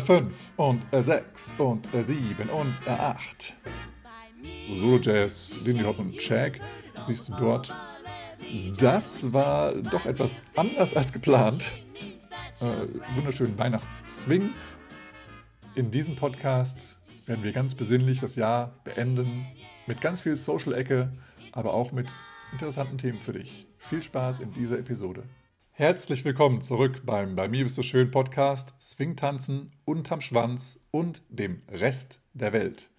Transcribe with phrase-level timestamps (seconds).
[0.00, 3.54] 5 und 6 und 7 und 8.
[4.74, 6.60] Solo Jazz, Lindy Hop und Shag
[7.06, 7.72] siehst du dort.
[8.76, 11.70] Das war doch etwas anders als geplant.
[12.60, 14.50] Äh, wunderschönen Weihnachtsswing.
[15.74, 19.46] In diesem Podcast werden wir ganz besinnlich das Jahr beenden
[19.86, 21.12] mit ganz viel Social-Ecke,
[21.52, 22.08] aber auch mit
[22.52, 23.66] interessanten Themen für dich.
[23.78, 25.24] Viel Spaß in dieser Episode.
[25.76, 31.62] Herzlich willkommen zurück beim Bei mir bist du schön Podcast Swingtanzen unterm Schwanz und dem
[31.68, 32.90] Rest der Welt.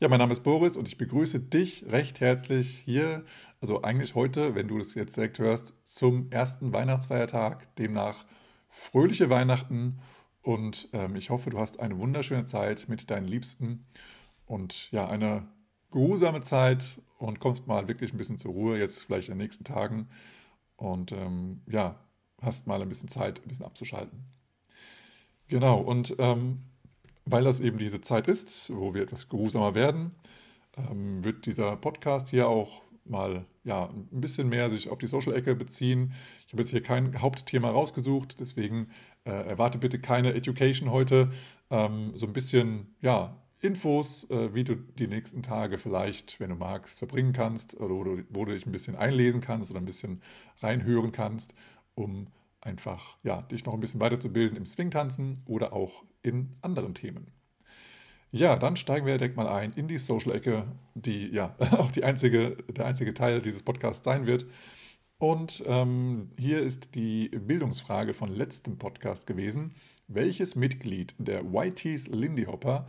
[0.00, 3.26] Ja, mein Name ist Boris und ich begrüße dich recht herzlich hier,
[3.60, 7.76] also eigentlich heute, wenn du das jetzt direkt hörst, zum ersten Weihnachtsfeiertag.
[7.76, 8.24] Demnach
[8.70, 9.98] fröhliche Weihnachten
[10.40, 13.84] und ähm, ich hoffe, du hast eine wunderschöne Zeit mit deinen Liebsten
[14.46, 15.46] und ja, eine
[15.90, 19.64] geruhsame Zeit und kommst mal wirklich ein bisschen zur Ruhe jetzt vielleicht in den nächsten
[19.64, 20.08] Tagen
[20.78, 21.96] und ähm, ja,
[22.40, 24.24] hast mal ein bisschen Zeit, ein bisschen abzuschalten.
[25.48, 26.60] Genau, und ähm,
[27.26, 30.12] weil das eben diese Zeit ist, wo wir etwas geruhsamer werden,
[30.76, 35.54] ähm, wird dieser Podcast hier auch mal ja, ein bisschen mehr sich auf die Social-Ecke
[35.54, 36.14] beziehen.
[36.46, 38.88] Ich habe jetzt hier kein Hauptthema rausgesucht, deswegen
[39.24, 41.30] äh, erwarte bitte keine Education heute.
[41.70, 46.56] Ähm, so ein bisschen, ja, Infos, äh, wie du die nächsten Tage vielleicht, wenn du
[46.56, 49.86] magst, verbringen kannst oder wo du, wo du dich ein bisschen einlesen kannst oder ein
[49.86, 50.22] bisschen
[50.60, 51.54] reinhören kannst,
[51.94, 52.28] um
[52.60, 57.32] einfach ja, dich noch ein bisschen weiterzubilden im Swingtanzen oder auch in anderen Themen.
[58.30, 62.56] Ja, dann steigen wir direkt mal ein in die Social-Ecke, die ja auch die einzige,
[62.68, 64.46] der einzige Teil dieses Podcasts sein wird.
[65.18, 69.74] Und ähm, hier ist die Bildungsfrage von letztem Podcast gewesen.
[70.06, 72.86] Welches Mitglied der YTs Lindy Hopper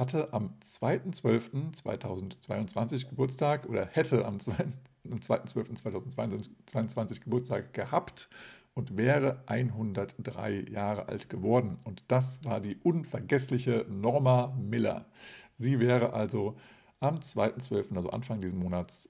[0.00, 8.28] hatte am 2.12.2022 Geburtstag oder hätte am 2.12.2022 Geburtstag gehabt
[8.74, 11.76] und wäre 103 Jahre alt geworden.
[11.84, 15.06] Und das war die unvergessliche Norma Miller.
[15.54, 16.56] Sie wäre also
[17.00, 19.08] am 2.12., also Anfang dieses Monats,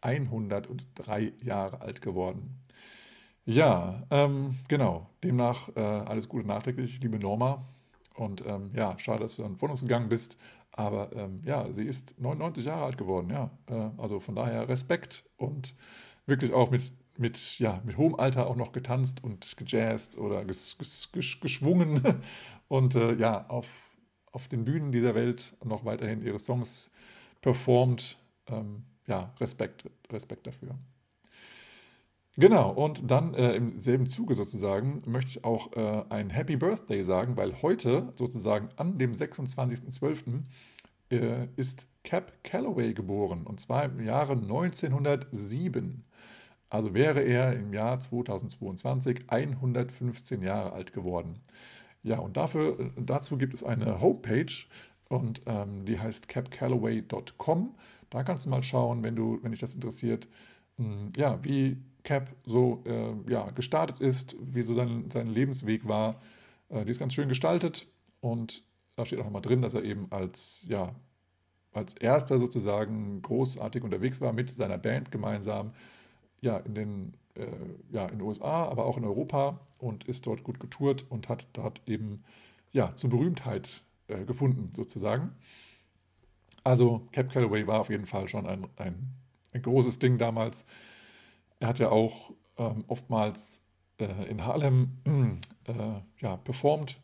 [0.00, 2.58] 103 Jahre alt geworden.
[3.44, 5.08] Ja, ähm, genau.
[5.22, 7.64] Demnach äh, alles Gute nachträglich, liebe Norma.
[8.14, 10.38] Und ähm, ja, schade, dass du dann von uns gegangen bist.
[10.72, 13.50] Aber ähm, ja, sie ist 99 Jahre alt geworden, ja.
[13.68, 15.74] Äh, also von daher Respekt und
[16.26, 20.76] wirklich auch mit, mit, ja, mit hohem Alter auch noch getanzt und gejazzt oder ges,
[20.78, 22.00] ges, ges, geschwungen
[22.68, 23.68] und äh, ja, auf,
[24.32, 26.90] auf den Bühnen dieser Welt noch weiterhin ihre Songs
[27.42, 28.16] performt.
[28.48, 30.78] Ähm, ja, Respekt, Respekt dafür.
[32.36, 37.02] Genau, und dann äh, im selben Zuge sozusagen möchte ich auch äh, ein Happy Birthday
[37.02, 40.44] sagen, weil heute sozusagen an dem 26.12.
[41.10, 46.04] Äh, ist Cap Calloway geboren und zwar im Jahre 1907.
[46.70, 51.40] Also wäre er im Jahr 2022 115 Jahre alt geworden.
[52.02, 54.52] Ja, und dafür, äh, dazu gibt es eine Homepage
[55.10, 57.74] und ähm, die heißt capcalloway.com.
[58.08, 60.28] Da kannst du mal schauen, wenn, du, wenn dich das interessiert,
[60.78, 65.86] mh, hm, ja, wie Cap so äh, ja, gestartet ist, wie so sein, sein Lebensweg
[65.86, 66.20] war.
[66.68, 67.86] Äh, die ist ganz schön gestaltet
[68.20, 68.64] und
[68.96, 70.94] da steht auch nochmal drin, dass er eben als, ja,
[71.72, 75.72] als erster sozusagen großartig unterwegs war mit seiner Band gemeinsam
[76.40, 77.46] ja, in den äh,
[77.90, 81.46] ja, in den USA, aber auch in Europa und ist dort gut getourt und hat
[81.54, 82.24] dort eben
[82.72, 85.32] ja, zur Berühmtheit äh, gefunden sozusagen.
[86.64, 89.14] Also Cap Calloway war auf jeden Fall schon ein, ein,
[89.52, 90.66] ein großes Ding damals
[91.62, 93.62] er hat ja auch ähm, oftmals
[93.98, 94.98] äh, in Harlem
[95.64, 95.72] äh,
[96.18, 97.00] ja, performt.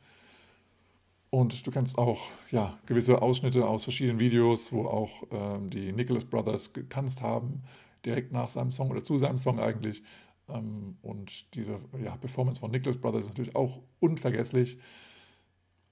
[1.30, 6.24] Und du kannst auch ja, gewisse Ausschnitte aus verschiedenen Videos, wo auch ähm, die Nicholas
[6.24, 7.62] Brothers getanzt haben,
[8.04, 10.02] direkt nach seinem Song oder zu seinem Song eigentlich.
[10.48, 14.78] Ähm, und diese ja, Performance von Nicholas Brothers ist natürlich auch unvergesslich.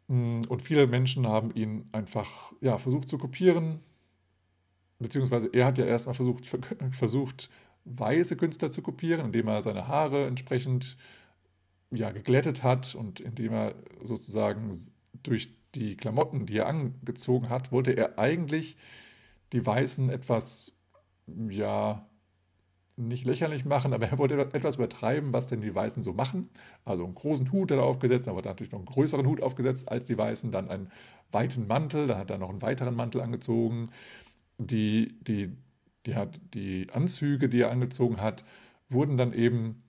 [0.09, 3.79] Mm, und viele Menschen haben ihn einfach ja, versucht zu kopieren.
[4.99, 6.47] Beziehungsweise er hat ja erstmal versucht,
[6.91, 7.51] versucht
[7.87, 10.97] weiße Künstler zu kopieren, indem er seine Haare entsprechend
[11.91, 13.75] ja, geglättet hat und indem er
[14.05, 14.77] sozusagen
[15.23, 18.77] durch die Klamotten, die er angezogen hat, wollte er eigentlich
[19.53, 20.73] die Weißen etwas,
[21.27, 22.07] ja,
[22.97, 26.49] nicht lächerlich machen, aber er wollte etwas übertreiben, was denn die Weißen so machen.
[26.85, 30.07] Also einen großen Hut hat er aufgesetzt, aber natürlich noch einen größeren Hut aufgesetzt als
[30.07, 30.91] die Weißen, dann einen
[31.31, 33.91] weiten Mantel, dann hat er noch einen weiteren Mantel angezogen.
[34.57, 35.53] Die, die
[36.07, 38.45] die, hat, die Anzüge, die er angezogen hat,
[38.89, 39.83] wurden dann eben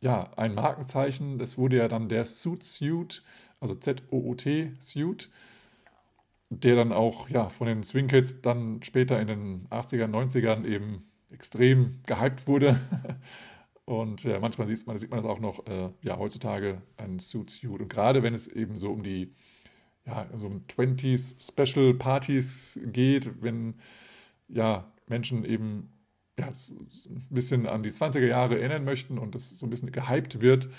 [0.00, 1.38] ja, ein Markenzeichen.
[1.38, 3.22] Das wurde ja dann der Suit Suit,
[3.60, 5.30] also Z-O-O-T Suit,
[6.48, 11.04] der dann auch ja, von den Swing Kids dann später in den 80er, 90ern eben
[11.30, 12.80] extrem gehypt wurde.
[13.84, 17.50] Und ja, manchmal sieht man, sieht man das auch noch äh, ja, heutzutage, ein Suit
[17.50, 17.80] Suit.
[17.80, 19.34] Und gerade wenn es eben so um die
[20.06, 23.74] ja, so um 20s Special Partys geht, wenn
[24.48, 25.92] ja, Menschen eben
[26.38, 30.40] ja, ein bisschen an die 20er Jahre erinnern möchten und das so ein bisschen gehypt
[30.40, 30.70] wird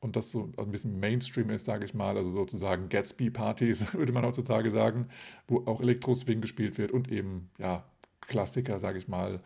[0.00, 4.24] und das so ein bisschen Mainstream ist, sage ich mal, also sozusagen Gatsby-Partys, würde man
[4.24, 5.08] heutzutage sagen,
[5.46, 7.84] wo auch Elektro-Swing gespielt wird und eben, ja,
[8.22, 9.40] Klassiker, sage ich mal,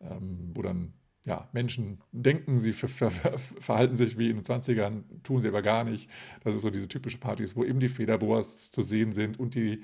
[0.00, 0.94] ähm, wo dann
[1.26, 5.62] ja, Menschen denken, sie ver ver verhalten sich wie in den 20ern, tun sie aber
[5.62, 6.08] gar nicht.
[6.42, 9.82] Das ist so diese typische Partys, wo eben die Federboas zu sehen sind und die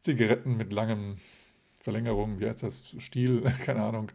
[0.00, 1.16] Zigaretten mit langem
[1.86, 4.10] Verlängerung, wie heißt das, Stiel, keine Ahnung.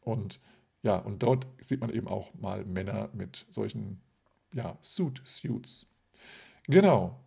[0.00, 0.40] Und
[0.82, 4.00] ja, und dort sieht man eben auch mal Männer mit solchen
[4.54, 5.86] ja, Suit-Suits.
[6.66, 7.20] Genau.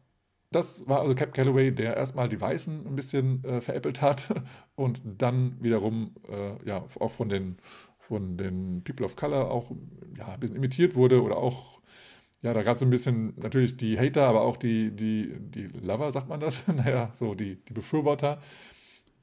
[0.49, 4.33] Das war also Cap Calloway, der erstmal die Weißen ein bisschen äh, veräppelt hat
[4.75, 7.57] und dann wiederum äh, ja, auch von den,
[7.99, 9.69] von den People of Color auch
[10.17, 11.81] ja, ein bisschen imitiert wurde oder auch,
[12.41, 15.67] ja, da gab es so ein bisschen natürlich die Hater, aber auch die, die, die
[15.67, 16.67] Lover, sagt man das?
[16.75, 18.41] naja, so die, die Befürworter,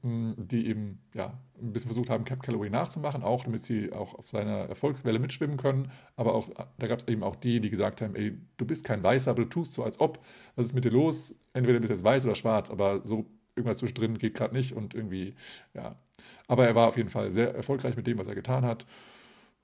[0.03, 4.27] die eben ja, ein bisschen versucht haben, Cap Calloway nachzumachen, auch damit sie auch auf
[4.27, 5.91] seiner Erfolgswelle mitschwimmen können.
[6.15, 6.49] Aber auch
[6.79, 9.43] da gab es eben auch die, die gesagt haben, ey, du bist kein Weißer, aber
[9.43, 10.19] du tust so, als ob.
[10.55, 11.35] Was ist mit dir los?
[11.53, 14.93] Entweder bist du jetzt weiß oder schwarz, aber so irgendwas zwischendrin geht gerade nicht und
[14.95, 15.35] irgendwie,
[15.73, 15.95] ja.
[16.47, 18.87] Aber er war auf jeden Fall sehr erfolgreich mit dem, was er getan hat.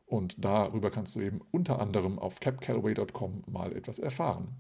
[0.06, 4.56] Und darüber kannst du eben unter anderem auf capcalloway.com mal etwas erfahren.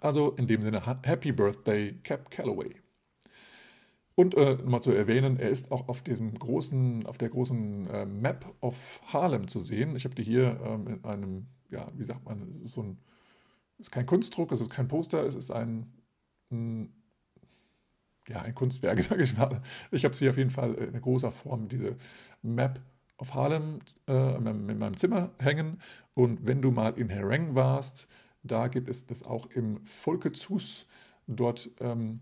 [0.00, 2.74] Also in dem Sinne, Happy Birthday, Cap Calloway.
[4.14, 8.06] Und äh, mal zu erwähnen, er ist auch auf diesem großen, auf der großen äh,
[8.06, 9.96] Map of Harlem zu sehen.
[9.96, 12.98] Ich habe die hier ähm, in einem, ja, wie sagt man, es ist so ein,
[13.78, 15.92] es ist kein Kunstdruck, es ist kein Poster, es ist ein,
[16.50, 16.92] ein
[18.28, 19.62] ja, ein Kunstwerk, sage ich mal.
[19.90, 21.96] Ich habe sie auf jeden Fall in großer Form, diese
[22.42, 22.80] Map
[23.18, 25.80] of Harlem, äh, in meinem Zimmer hängen.
[26.14, 28.08] Und wenn du mal in Hereng warst,
[28.42, 30.86] da gibt es das auch im Volkezhus.
[31.26, 32.20] Dort ähm,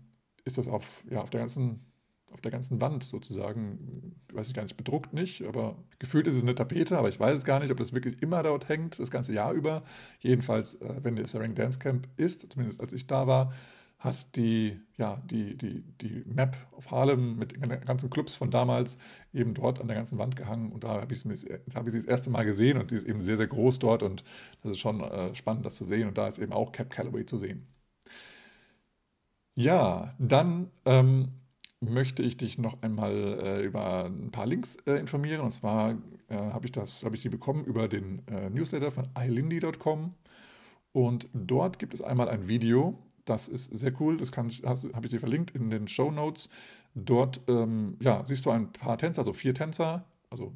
[0.49, 1.85] ist das auf, ja, auf der ganzen
[2.31, 6.43] auf der ganzen Wand sozusagen, weiß ich gar nicht, bedruckt nicht, aber gefühlt ist es
[6.43, 9.11] eine Tapete, aber ich weiß es gar nicht, ob das wirklich immer dort hängt, das
[9.11, 9.83] ganze Jahr über.
[10.19, 13.51] Jedenfalls, äh, wenn der Sarang Dance Camp ist, zumindest als ich da war,
[13.99, 18.97] hat die, ja, die, die, die Map auf Harlem mit den ganzen Clubs von damals
[19.33, 22.05] eben dort an der ganzen Wand gehangen und da habe ich, hab ich sie das
[22.05, 24.23] erste Mal gesehen und die ist eben sehr, sehr groß dort und
[24.63, 27.25] das ist schon äh, spannend, das zu sehen und da ist eben auch Cap Calloway
[27.25, 27.67] zu sehen.
[29.55, 31.33] Ja, dann ähm,
[31.81, 35.41] möchte ich dich noch einmal äh, über ein paar Links äh, informieren.
[35.41, 35.91] Und zwar
[36.29, 40.13] äh, habe ich, hab ich die bekommen über den äh, Newsletter von ilindy.com.
[40.91, 45.19] Und dort gibt es einmal ein Video, das ist sehr cool, das habe ich dir
[45.19, 46.49] verlinkt in den Show Notes.
[46.95, 50.53] Dort ähm, ja, siehst du ein paar Tänzer, also vier Tänzer, also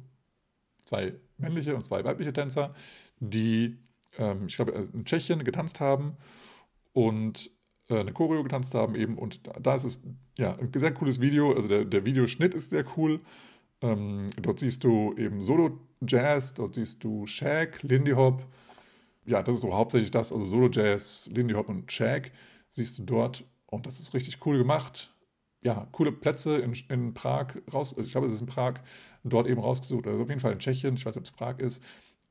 [0.84, 2.74] zwei männliche und zwei weibliche Tänzer,
[3.20, 3.78] die,
[4.18, 6.16] ähm, ich glaube, in Tschechien getanzt haben.
[6.92, 7.50] Und äh,
[7.88, 10.02] eine Choreo getanzt haben eben und da ist es
[10.38, 13.20] ja ein sehr cooles Video, also der, der Videoschnitt ist sehr cool.
[13.82, 18.46] Ähm, dort siehst du eben Solo-Jazz, dort siehst du Shag, Lindy Hop,
[19.26, 22.32] ja, das ist so hauptsächlich das, also Solo-Jazz, Lindy Hop und Shag
[22.70, 25.10] siehst du dort und das ist richtig cool gemacht.
[25.62, 28.74] Ja, coole Plätze in, in Prag raus, also ich glaube, es ist in Prag,
[29.24, 31.58] dort eben rausgesucht, also auf jeden Fall in Tschechien, ich weiß nicht, ob es Prag
[31.58, 31.82] ist.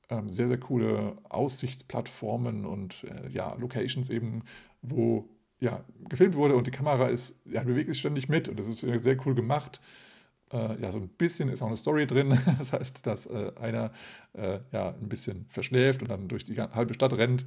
[0.10, 4.44] Ähm, sehr, sehr coole Aussichtsplattformen und äh, ja, Locations eben,
[4.82, 5.30] wo
[5.64, 8.80] ja, gefilmt wurde und die Kamera ist, ja, bewegt sich ständig mit und das ist
[8.80, 9.80] sehr cool gemacht.
[10.52, 12.38] Äh, ja, so ein bisschen ist auch eine Story drin.
[12.58, 13.94] Das heißt, dass äh, einer
[14.34, 17.46] äh, ja ein bisschen verschläft und dann durch die halbe Stadt rennt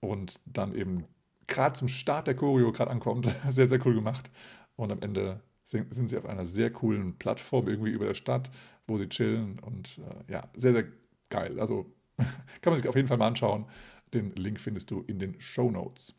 [0.00, 1.04] und dann eben
[1.46, 3.28] gerade zum Start der Choreo gerade ankommt.
[3.50, 4.30] Sehr, sehr cool gemacht.
[4.76, 8.50] Und am Ende sind, sind, sie auf einer sehr coolen Plattform irgendwie über der Stadt,
[8.86, 10.84] wo sie chillen und äh, ja, sehr, sehr
[11.28, 11.60] geil.
[11.60, 13.66] Also kann man sich auf jeden Fall mal anschauen.
[14.14, 16.14] Den Link findest du in den Show Notes.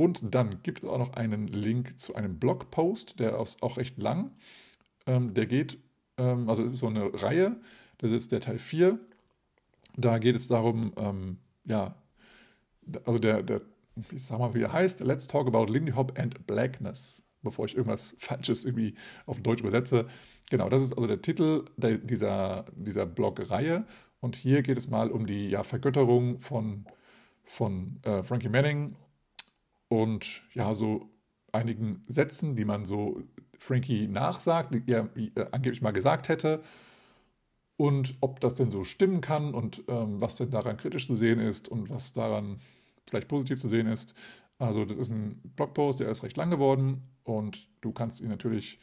[0.00, 4.00] Und dann gibt es auch noch einen Link zu einem Blogpost, der ist auch recht
[4.00, 4.30] lang.
[5.06, 5.76] Ähm, der geht,
[6.16, 7.60] ähm, also es ist so eine Reihe,
[7.98, 8.98] das ist der Teil 4.
[9.98, 11.96] Da geht es darum, ähm, ja,
[13.04, 13.60] also der, der,
[13.94, 17.76] wie sag mal, wie er heißt, Let's Talk About Lindy Hop and Blackness, bevor ich
[17.76, 18.94] irgendwas Falsches irgendwie
[19.26, 20.06] auf Deutsch übersetze.
[20.50, 23.84] Genau, das ist also der Titel der, dieser, dieser Blog-Reihe.
[24.20, 26.86] Und hier geht es mal um die ja, Vergötterung von,
[27.44, 28.96] von äh, Frankie Manning
[29.90, 31.10] und ja, so
[31.52, 33.22] einigen Sätzen, die man so
[33.58, 35.10] Frankie nachsagt, die er
[35.50, 36.62] angeblich mal gesagt hätte.
[37.76, 41.40] Und ob das denn so stimmen kann und ähm, was denn daran kritisch zu sehen
[41.40, 42.58] ist und was daran
[43.08, 44.14] vielleicht positiv zu sehen ist.
[44.58, 48.78] Also das ist ein Blogpost, der ist recht lang geworden und du kannst ihn natürlich,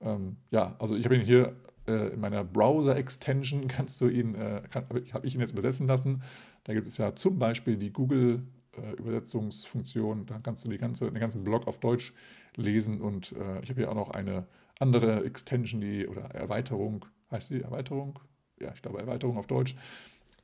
[0.00, 4.62] ähm, ja, also ich habe ihn hier äh, in meiner Browser-Extension, kannst du ihn, äh,
[4.72, 6.22] habe ich ihn jetzt übersetzen lassen.
[6.64, 8.46] Da gibt es ja zum Beispiel die Google
[8.82, 10.26] äh, Übersetzungsfunktion.
[10.26, 12.12] Da kannst du die ganze, den ganzen Blog auf Deutsch
[12.56, 14.46] lesen und äh, ich habe hier auch noch eine
[14.78, 18.18] andere Extension, die oder Erweiterung, heißt die Erweiterung?
[18.60, 19.76] Ja, ich glaube Erweiterung auf Deutsch.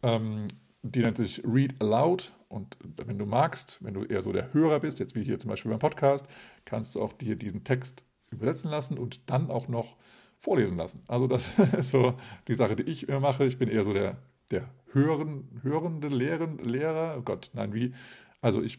[0.02, 0.46] Ähm,
[0.82, 4.80] die nennt sich Read Aloud und wenn du magst, wenn du eher so der Hörer
[4.80, 6.26] bist, jetzt wie hier zum Beispiel beim Podcast,
[6.64, 9.96] kannst du auch dir diesen Text übersetzen lassen und dann auch noch
[10.38, 11.04] vorlesen lassen.
[11.06, 12.14] Also das ist so
[12.48, 13.44] die Sache, die ich immer mache.
[13.44, 14.18] Ich bin eher so der,
[14.50, 17.16] der Hören, hörende Lehren, Lehrer.
[17.18, 17.94] Oh Gott, nein, wie?
[18.40, 18.78] Also ich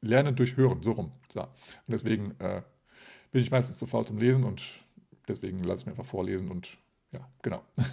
[0.00, 1.12] lerne durch Hören, so rum.
[1.32, 1.42] So.
[1.42, 1.48] Und
[1.88, 2.62] deswegen äh,
[3.30, 4.62] bin ich meistens zu faul zum Lesen und
[5.28, 6.78] deswegen lasse ich mir einfach vorlesen und
[7.12, 7.62] ja, genau.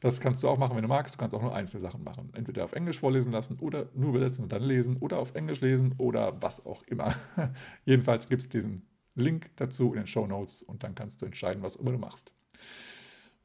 [0.00, 1.14] Das kannst du auch machen, wenn du magst.
[1.14, 2.32] Du kannst auch nur einzelne Sachen machen.
[2.34, 5.94] Entweder auf Englisch vorlesen lassen oder nur übersetzen und dann lesen oder auf Englisch lesen
[5.98, 7.14] oder was auch immer.
[7.84, 11.62] Jedenfalls gibt es diesen Link dazu in den Show Notes und dann kannst du entscheiden,
[11.62, 12.32] was immer du machst.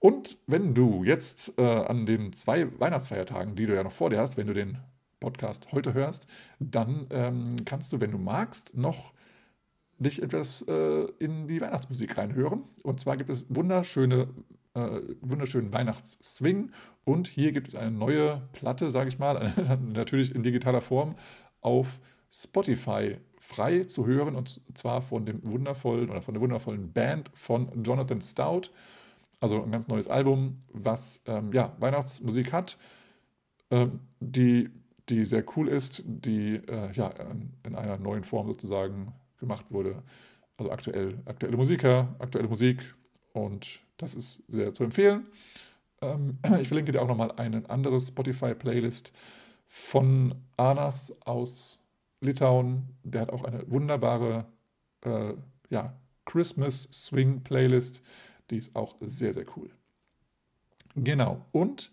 [0.05, 4.19] Und wenn du jetzt äh, an den zwei Weihnachtsfeiertagen, die du ja noch vor dir
[4.19, 4.77] hast, wenn du den
[5.19, 6.27] Podcast heute hörst,
[6.59, 9.13] dann ähm, kannst du, wenn du magst, noch
[9.97, 12.65] dich etwas äh, in die Weihnachtsmusik reinhören.
[12.83, 14.27] Und zwar gibt es wunderschöne,
[14.75, 16.69] äh, wunderschönen Weihnachtsswing.
[17.03, 19.51] Und hier gibt es eine neue Platte, sage ich mal,
[19.91, 21.15] natürlich in digitaler Form
[21.61, 27.31] auf Spotify frei zu hören und zwar von dem wundervollen oder von der wundervollen Band
[27.33, 28.69] von Jonathan Stout.
[29.45, 32.79] Also ein ganz neues Album, was ähm, ja, Weihnachtsmusik hat,
[33.69, 34.71] ähm, die,
[35.07, 37.13] die sehr cool ist, die äh, ja,
[37.61, 40.01] in einer neuen Form sozusagen gemacht wurde.
[40.57, 42.95] Also aktuell, aktuelle Musiker, aktuelle Musik
[43.33, 45.27] und das ist sehr zu empfehlen.
[46.01, 49.13] Ähm, ich verlinke dir auch nochmal eine andere Spotify-Playlist
[49.67, 51.83] von Anas aus
[52.19, 52.97] Litauen.
[53.03, 54.47] Der hat auch eine wunderbare
[55.01, 55.33] äh,
[55.69, 55.93] ja,
[56.25, 58.01] Christmas Swing Playlist.
[58.49, 59.69] Die ist auch sehr, sehr cool.
[60.95, 61.45] Genau.
[61.51, 61.91] Und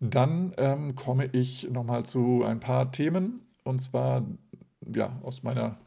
[0.00, 3.40] dann ähm, komme ich nochmal zu ein paar Themen.
[3.64, 4.24] Und zwar
[4.94, 5.78] ja, aus meiner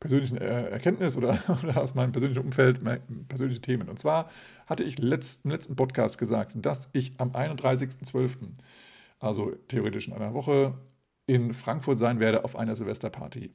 [0.00, 2.80] persönlichen Erkenntnis oder, oder, aus meinem persönlichen Umfeld,
[3.28, 3.88] persönliche Themen.
[3.88, 4.30] Und zwar
[4.66, 8.36] hatte ich letzt, im letzten Podcast gesagt, dass ich am 31.12.,
[9.18, 10.74] also theoretisch in einer Woche,
[11.26, 13.52] in Frankfurt sein werde auf einer Silvesterparty.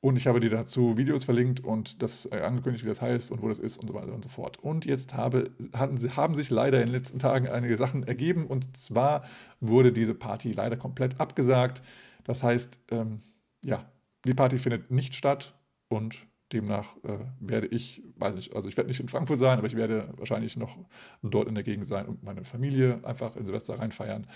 [0.00, 3.42] Und ich habe dir dazu Videos verlinkt und das äh, angekündigt, wie das heißt und
[3.42, 4.58] wo das ist und so weiter und so fort.
[4.58, 8.76] Und jetzt habe, hatten, haben sich leider in den letzten Tagen einige Sachen ergeben und
[8.76, 9.24] zwar
[9.60, 11.82] wurde diese Party leider komplett abgesagt.
[12.24, 13.22] Das heißt, ähm,
[13.64, 13.90] ja,
[14.26, 15.54] die Party findet nicht statt
[15.88, 16.16] und
[16.52, 19.76] Demnach äh, werde ich, weiß nicht, also ich werde nicht in Frankfurt sein, aber ich
[19.76, 20.78] werde wahrscheinlich noch
[21.22, 24.26] dort in der Gegend sein und meine Familie einfach in Silvester reinfeiern.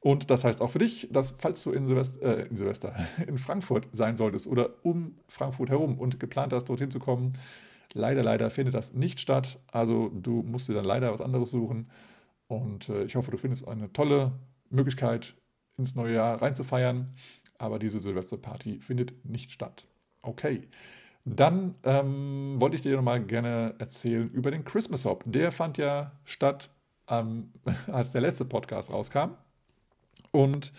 [0.00, 2.94] Und das heißt auch für dich, dass falls du in Silvester, äh, in, Silvester
[3.26, 7.34] in Frankfurt sein solltest oder um Frankfurt herum und geplant hast, dorthin zu kommen,
[7.92, 9.60] leider, leider findet das nicht statt.
[9.70, 11.88] Also du musst dir dann leider was anderes suchen.
[12.48, 14.32] Und äh, ich hoffe, du findest eine tolle
[14.68, 15.36] Möglichkeit,
[15.78, 17.14] ins neue Jahr reinzufeiern.
[17.58, 19.86] Aber diese Silvesterparty findet nicht statt.
[20.22, 20.68] Okay.
[21.24, 25.22] Dann ähm, wollte ich dir nochmal gerne erzählen über den Christmas Hop.
[25.26, 26.70] Der fand ja statt,
[27.08, 27.52] ähm,
[27.92, 29.36] als der letzte Podcast rauskam.
[30.32, 30.72] Und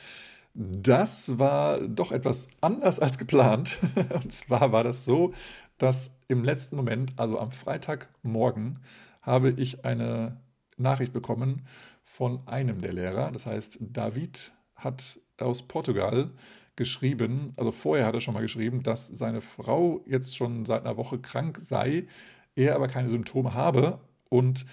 [0.54, 3.80] das war doch etwas anders als geplant.
[4.14, 5.34] Und zwar war das so,
[5.78, 8.80] dass im letzten Moment, also am Freitagmorgen,
[9.22, 10.42] habe ich eine
[10.78, 11.66] Nachricht bekommen
[12.04, 13.32] von einem der Lehrer.
[13.32, 16.32] Das heißt, David hat aus Portugal
[16.76, 20.98] geschrieben, also vorher hat er schon mal geschrieben, dass seine Frau jetzt schon seit einer
[20.98, 22.08] Woche krank sei,
[22.56, 24.00] er aber keine Symptome habe.
[24.30, 24.66] Und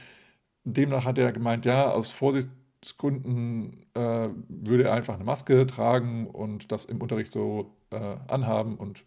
[0.64, 6.72] demnach hat er gemeint, ja, aus Vorsichtsgründen äh, würde er einfach eine Maske tragen und
[6.72, 8.76] das im Unterricht so äh, anhaben.
[8.76, 9.04] Und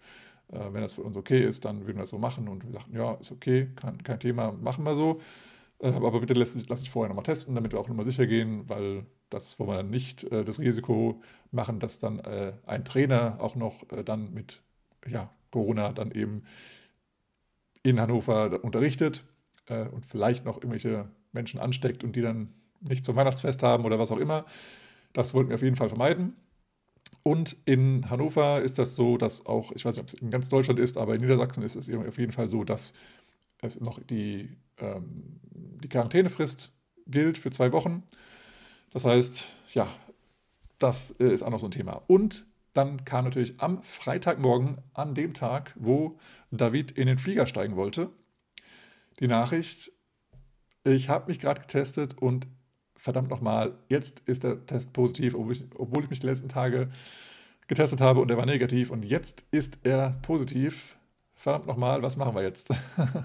[0.52, 2.48] äh, wenn das für uns okay ist, dann würden wir das so machen.
[2.48, 5.20] Und wir sagten, ja, ist okay, kein, kein Thema, machen wir so.
[5.80, 8.68] Äh, aber bitte lass, lass dich vorher nochmal testen, damit wir auch nochmal sicher gehen,
[8.70, 13.56] weil das wollen wir nicht äh, das Risiko machen, dass dann äh, ein Trainer auch
[13.56, 14.62] noch äh, dann mit
[15.08, 16.44] ja, Corona dann eben
[17.84, 19.24] in Hannover unterrichtet
[19.68, 24.00] äh, und vielleicht noch irgendwelche Menschen ansteckt und die dann nicht zum Weihnachtsfest haben oder
[24.00, 24.46] was auch immer.
[25.14, 26.36] Das wollten wir auf jeden Fall vermeiden.
[27.24, 30.50] Und in Hannover ist das so, dass auch, ich weiß nicht, ob es in ganz
[30.50, 32.94] Deutschland ist, aber in Niedersachsen ist es auf jeden Fall so, dass
[33.64, 35.40] es noch die, ähm,
[35.84, 36.72] die Quarantänefrist
[37.08, 38.04] gilt für zwei Wochen.
[38.92, 39.88] Das heißt, ja,
[40.80, 42.02] das äh, ist auch noch so ein Thema.
[42.08, 46.18] Und dann kam natürlich am Freitagmorgen, an dem Tag, wo
[46.52, 48.10] David in den Flieger steigen wollte,
[49.20, 49.92] die Nachricht,
[50.84, 52.48] ich habe mich gerade getestet und
[52.96, 56.90] verdammt nochmal, jetzt ist der Test positiv, obwohl ich, obwohl ich mich die letzten Tage
[57.68, 60.98] getestet habe und er war negativ und jetzt ist er positiv.
[61.44, 62.70] Verdammt nochmal, was machen wir jetzt?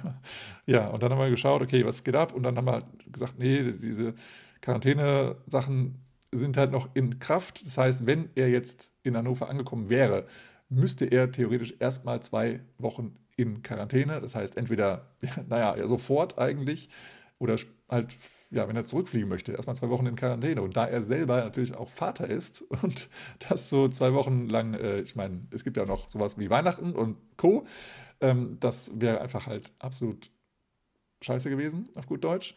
[0.67, 2.35] ja, und dann haben wir geschaut, okay, was geht ab?
[2.35, 2.83] Und dann haben wir
[3.13, 4.13] gesagt, nee, diese
[4.61, 7.65] Quarantäne-Sachen sind halt noch in Kraft.
[7.65, 10.27] Das heißt, wenn er jetzt in Hannover angekommen wäre,
[10.69, 14.21] müsste er theoretisch erstmal zwei Wochen in Quarantäne.
[14.21, 16.89] Das heißt, entweder, ja, naja, sofort eigentlich
[17.39, 17.55] oder
[17.89, 18.17] halt,
[18.51, 20.61] ja, wenn er zurückfliegen möchte, erstmal zwei Wochen in Quarantäne.
[20.61, 23.09] Und da er selber natürlich auch Vater ist und
[23.49, 26.97] das so zwei Wochen lang, äh, ich meine, es gibt ja noch sowas wie Weihnachten
[26.97, 27.65] und Co.,
[28.21, 30.31] ähm, das wäre einfach halt absolut
[31.23, 32.55] scheiße gewesen, auf gut Deutsch.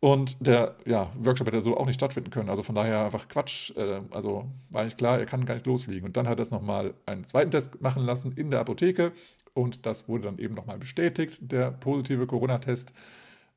[0.00, 2.50] Und der ja, Workshop hätte so auch nicht stattfinden können.
[2.50, 3.70] Also von daher einfach Quatsch.
[3.76, 6.04] Äh, also war eigentlich klar, er kann gar nicht losfliegen.
[6.04, 9.12] Und dann hat er es nochmal einen zweiten Test machen lassen in der Apotheke.
[9.54, 12.92] Und das wurde dann eben nochmal bestätigt, der positive Corona-Test.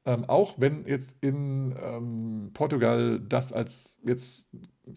[0.06, 4.48] Ähm, auch wenn jetzt in ähm, Portugal das als jetzt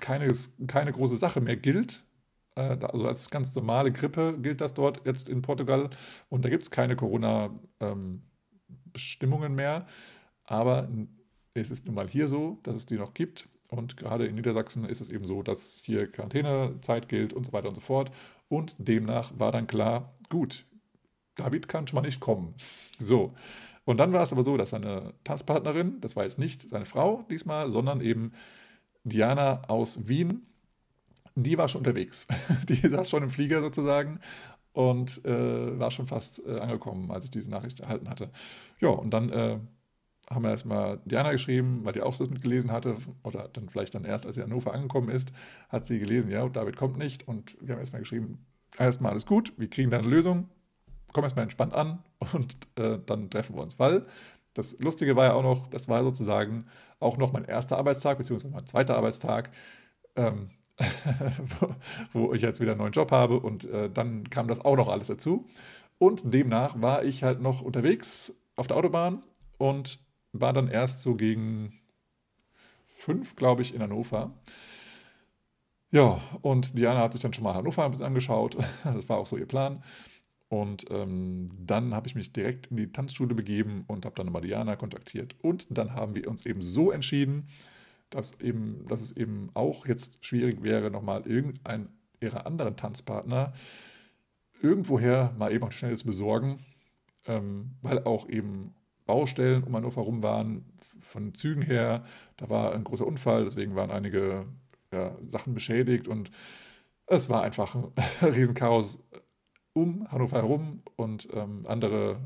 [0.02, 0.30] keine,
[0.66, 2.04] keine große Sache mehr gilt,
[2.58, 5.90] also als ganz normale Grippe gilt das dort jetzt in Portugal
[6.28, 9.86] und da gibt es keine Corona-Bestimmungen ähm, mehr.
[10.44, 10.88] Aber
[11.54, 13.48] es ist nun mal hier so, dass es die noch gibt.
[13.70, 17.68] Und gerade in Niedersachsen ist es eben so, dass hier Quarantänezeit gilt und so weiter
[17.68, 18.10] und so fort.
[18.48, 20.64] Und demnach war dann klar, gut,
[21.36, 22.54] David kann schon mal nicht kommen.
[22.98, 23.34] So.
[23.84, 27.24] Und dann war es aber so, dass seine Tanzpartnerin, das war jetzt nicht seine Frau
[27.30, 28.32] diesmal, sondern eben
[29.04, 30.46] Diana aus Wien,
[31.42, 32.26] die war schon unterwegs.
[32.68, 34.20] Die saß schon im Flieger sozusagen
[34.72, 38.30] und äh, war schon fast äh, angekommen, als ich diese Nachricht erhalten hatte.
[38.80, 39.58] Ja, und dann äh,
[40.30, 44.04] haben wir erstmal Diana geschrieben, weil die auch das mitgelesen hatte, oder dann vielleicht dann
[44.04, 45.32] erst, als sie in Hannover angekommen ist,
[45.68, 47.26] hat sie gelesen, ja, David kommt nicht.
[47.26, 48.46] Und wir haben erstmal geschrieben,
[48.78, 50.48] erstmal alles gut, wir kriegen da eine Lösung,
[51.12, 53.78] komm erstmal entspannt an und äh, dann treffen wir uns.
[53.78, 54.06] Weil
[54.54, 56.64] das Lustige war ja auch noch, das war sozusagen
[57.00, 59.50] auch noch mein erster Arbeitstag, beziehungsweise mein zweiter Arbeitstag,
[60.16, 60.50] ähm,
[62.12, 64.88] wo, ich jetzt wieder einen neuen Job habe und äh, dann kam das auch noch
[64.88, 65.46] alles dazu.
[65.98, 69.22] Und demnach war ich halt noch unterwegs auf der Autobahn
[69.58, 69.98] und
[70.32, 71.72] war dann erst so gegen
[72.86, 74.32] fünf, glaube ich, in Hannover.
[75.90, 78.56] Ja, und Diana hat sich dann schon mal Hannover ein bisschen angeschaut.
[78.84, 79.82] Das war auch so ihr Plan.
[80.48, 84.42] Und ähm, dann habe ich mich direkt in die Tanzschule begeben und habe dann nochmal
[84.42, 85.36] Diana kontaktiert.
[85.42, 87.48] Und dann haben wir uns eben so entschieden,
[88.10, 91.88] dass, eben, dass es eben auch jetzt schwierig wäre, nochmal irgendeinen
[92.20, 93.52] ihrer anderen Tanzpartner
[94.60, 96.58] irgendwoher mal eben schnell zu besorgen,
[97.26, 98.74] ähm, weil auch eben
[99.06, 100.64] Baustellen um Hannover herum waren,
[101.00, 102.04] von Zügen her.
[102.36, 104.46] Da war ein großer Unfall, deswegen waren einige
[104.92, 106.30] ja, Sachen beschädigt und
[107.06, 107.74] es war einfach
[108.20, 108.98] ein Riesenchaos
[109.72, 112.20] um Hannover herum und ähm, andere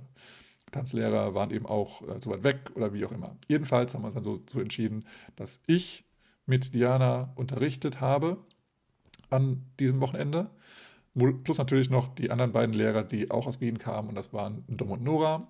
[0.72, 3.36] Tanzlehrer waren eben auch äh, zu weit weg oder wie auch immer.
[3.46, 5.04] Jedenfalls haben wir uns dann so, so entschieden,
[5.36, 6.04] dass ich
[6.46, 8.38] mit Diana unterrichtet habe
[9.30, 10.50] an diesem Wochenende.
[11.44, 14.64] Plus natürlich noch die anderen beiden Lehrer, die auch aus Wien kamen, und das waren
[14.66, 15.46] Dom und Nora.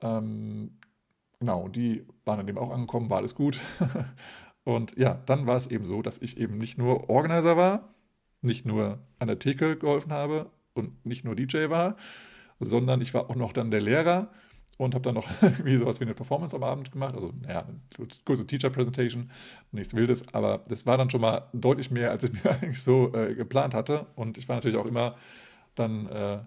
[0.00, 0.78] Ähm,
[1.40, 3.60] genau, die waren dann eben auch angekommen, war alles gut.
[4.64, 7.92] und ja, dann war es eben so, dass ich eben nicht nur Organizer war,
[8.42, 11.96] nicht nur an der Theke geholfen habe und nicht nur DJ war,
[12.60, 14.28] sondern ich war auch noch dann der Lehrer
[14.76, 17.14] und habe dann noch irgendwie sowas wie eine Performance am Abend gemacht.
[17.14, 19.30] Also, naja, eine kurze Teacher Presentation,
[19.72, 23.12] nichts Wildes, aber das war dann schon mal deutlich mehr, als ich mir eigentlich so
[23.14, 24.06] äh, geplant hatte.
[24.14, 25.16] Und ich war natürlich auch immer
[25.74, 26.38] dann, äh,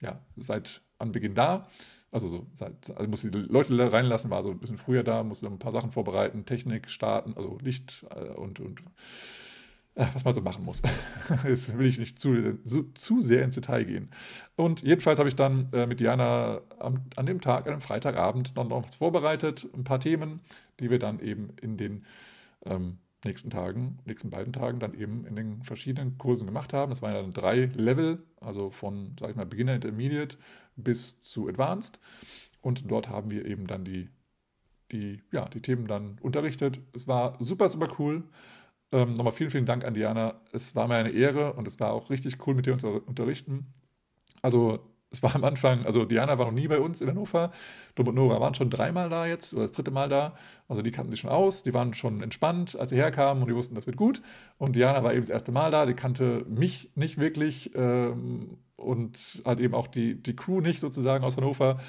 [0.00, 1.66] ja, seit Anbeginn da
[2.14, 5.58] also so, also musste die Leute reinlassen, war so ein bisschen früher da, musste ein
[5.58, 8.80] paar Sachen vorbereiten, Technik starten, also Licht äh, und, und
[9.94, 10.82] was man so machen muss.
[11.44, 14.10] Jetzt will ich nicht zu, zu, zu, sehr ins Detail gehen.
[14.56, 18.68] Und jedenfalls habe ich dann äh, mit Diana am, an dem Tag, einem Freitagabend, noch,
[18.68, 20.40] noch was vorbereitet, ein paar Themen,
[20.80, 22.04] die wir dann eben in den
[22.64, 26.90] ähm, nächsten Tagen, nächsten beiden Tagen dann eben in den verschiedenen Kursen gemacht haben.
[26.90, 30.36] Das waren dann drei Level, also von, sage ich mal, Beginner, Intermediate
[30.76, 32.00] bis zu Advanced.
[32.60, 34.08] Und dort haben wir eben dann die,
[34.90, 36.80] die, ja, die Themen dann unterrichtet.
[36.94, 38.24] Es war super, super cool.
[38.94, 40.40] Ähm, nochmal vielen, vielen Dank an Diana.
[40.52, 43.66] Es war mir eine Ehre und es war auch richtig cool, mit dir zu unterrichten.
[44.40, 44.78] Also
[45.10, 47.50] es war am Anfang, also Diana war noch nie bei uns in Hannover.
[47.96, 50.36] Dom und Nora waren schon dreimal da jetzt oder das dritte Mal da.
[50.68, 53.56] Also die kannten sich schon aus, die waren schon entspannt, als sie herkamen und die
[53.56, 54.22] wussten, das wird gut.
[54.58, 59.42] Und Diana war eben das erste Mal da, die kannte mich nicht wirklich ähm, und
[59.44, 61.80] halt eben auch die, die Crew nicht sozusagen aus Hannover.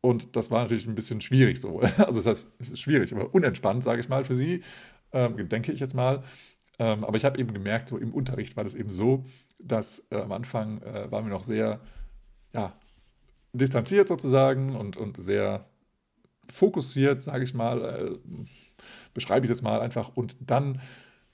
[0.00, 1.80] Und das war natürlich ein bisschen schwierig so.
[1.98, 4.62] Also das heißt, es ist schwierig, aber unentspannt, sage ich mal, für sie,
[5.12, 6.22] ähm, denke ich jetzt mal.
[6.78, 9.24] Ähm, aber ich habe eben gemerkt, so im Unterricht war das eben so,
[9.58, 11.80] dass äh, am Anfang äh, waren wir noch sehr
[12.52, 12.72] ja,
[13.52, 15.66] distanziert sozusagen und, und sehr
[16.50, 18.18] fokussiert, sage ich mal, äh,
[19.14, 20.16] beschreibe ich jetzt mal einfach.
[20.16, 20.80] Und dann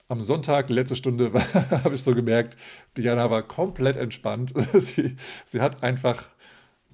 [0.09, 1.33] am Sonntag, letzte Stunde,
[1.71, 2.57] habe ich so gemerkt,
[2.97, 4.53] Diana war komplett entspannt.
[4.75, 6.31] sie, sie hat einfach,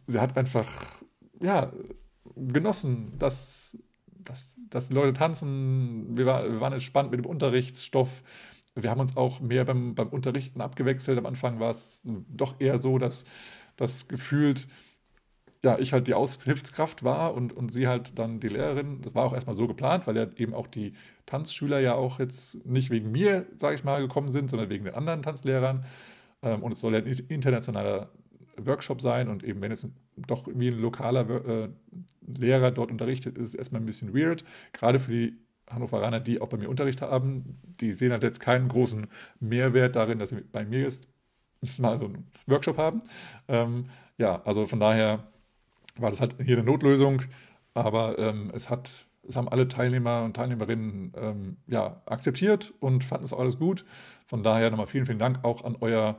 [0.06, 0.66] sie hat einfach,
[1.40, 1.72] ja,
[2.36, 3.76] genossen, dass,
[4.24, 6.16] dass, dass Leute tanzen.
[6.16, 8.22] Wir, war, wir waren entspannt mit dem Unterrichtsstoff.
[8.74, 11.18] Wir haben uns auch mehr beim, beim Unterrichten abgewechselt.
[11.18, 13.26] Am Anfang war es doch eher so, dass
[13.76, 14.66] das gefühlt
[15.64, 19.00] ja, ich halt die Aushilfskraft war und, und sie halt dann die Lehrerin.
[19.02, 20.94] Das war auch erstmal so geplant, weil ja eben auch die
[21.26, 24.94] Tanzschüler ja auch jetzt nicht wegen mir, sage ich mal, gekommen sind, sondern wegen den
[24.94, 25.84] anderen Tanzlehrern.
[26.42, 28.10] Ähm, und es soll ja ein internationaler
[28.56, 31.68] Workshop sein und eben wenn es doch wie ein lokaler äh,
[32.38, 34.44] Lehrer dort unterrichtet, ist es erstmal ein bisschen weird.
[34.72, 35.38] Gerade für die
[35.70, 39.06] Hannoveraner, die auch bei mir Unterricht haben, die sehen halt jetzt keinen großen
[39.40, 41.08] Mehrwert darin, dass sie bei mir jetzt
[41.78, 43.02] mal so einen Workshop haben.
[43.48, 43.86] Ähm,
[44.18, 45.24] ja, also von daher
[45.96, 47.22] war das halt hier eine Notlösung,
[47.74, 53.24] aber ähm, es hat, es haben alle Teilnehmer und Teilnehmerinnen ähm, ja, akzeptiert und fanden
[53.24, 53.84] es auch alles gut.
[54.26, 56.18] Von daher nochmal vielen, vielen Dank auch an euer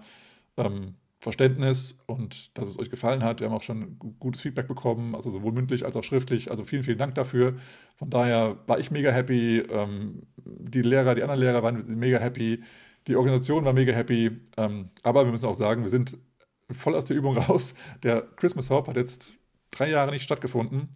[0.57, 3.39] ähm, Verständnis und dass es euch gefallen hat.
[3.39, 6.51] Wir haben auch schon gutes Feedback bekommen, also sowohl mündlich als auch schriftlich.
[6.51, 7.55] Also vielen, vielen Dank dafür.
[7.95, 9.59] Von daher war ich mega happy.
[9.59, 12.61] Ähm, die Lehrer, die anderen Lehrer waren mega happy.
[13.07, 14.31] Die Organisation war mega happy.
[14.57, 16.17] Ähm, aber wir müssen auch sagen, wir sind
[16.69, 17.73] voll aus der Übung raus.
[18.03, 19.35] Der Christmas Hop hat jetzt
[19.71, 20.89] drei Jahre nicht stattgefunden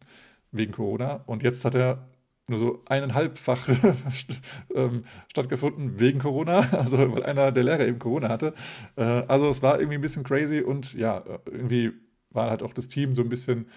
[0.52, 2.06] wegen Corona und jetzt hat er
[2.50, 3.68] nur so eineinhalbfach
[4.76, 8.54] ähm, stattgefunden wegen Corona, also weil einer der Lehrer eben Corona hatte.
[8.96, 11.92] Äh, also es war irgendwie ein bisschen crazy und ja, irgendwie
[12.30, 13.68] war halt auch das Team so ein bisschen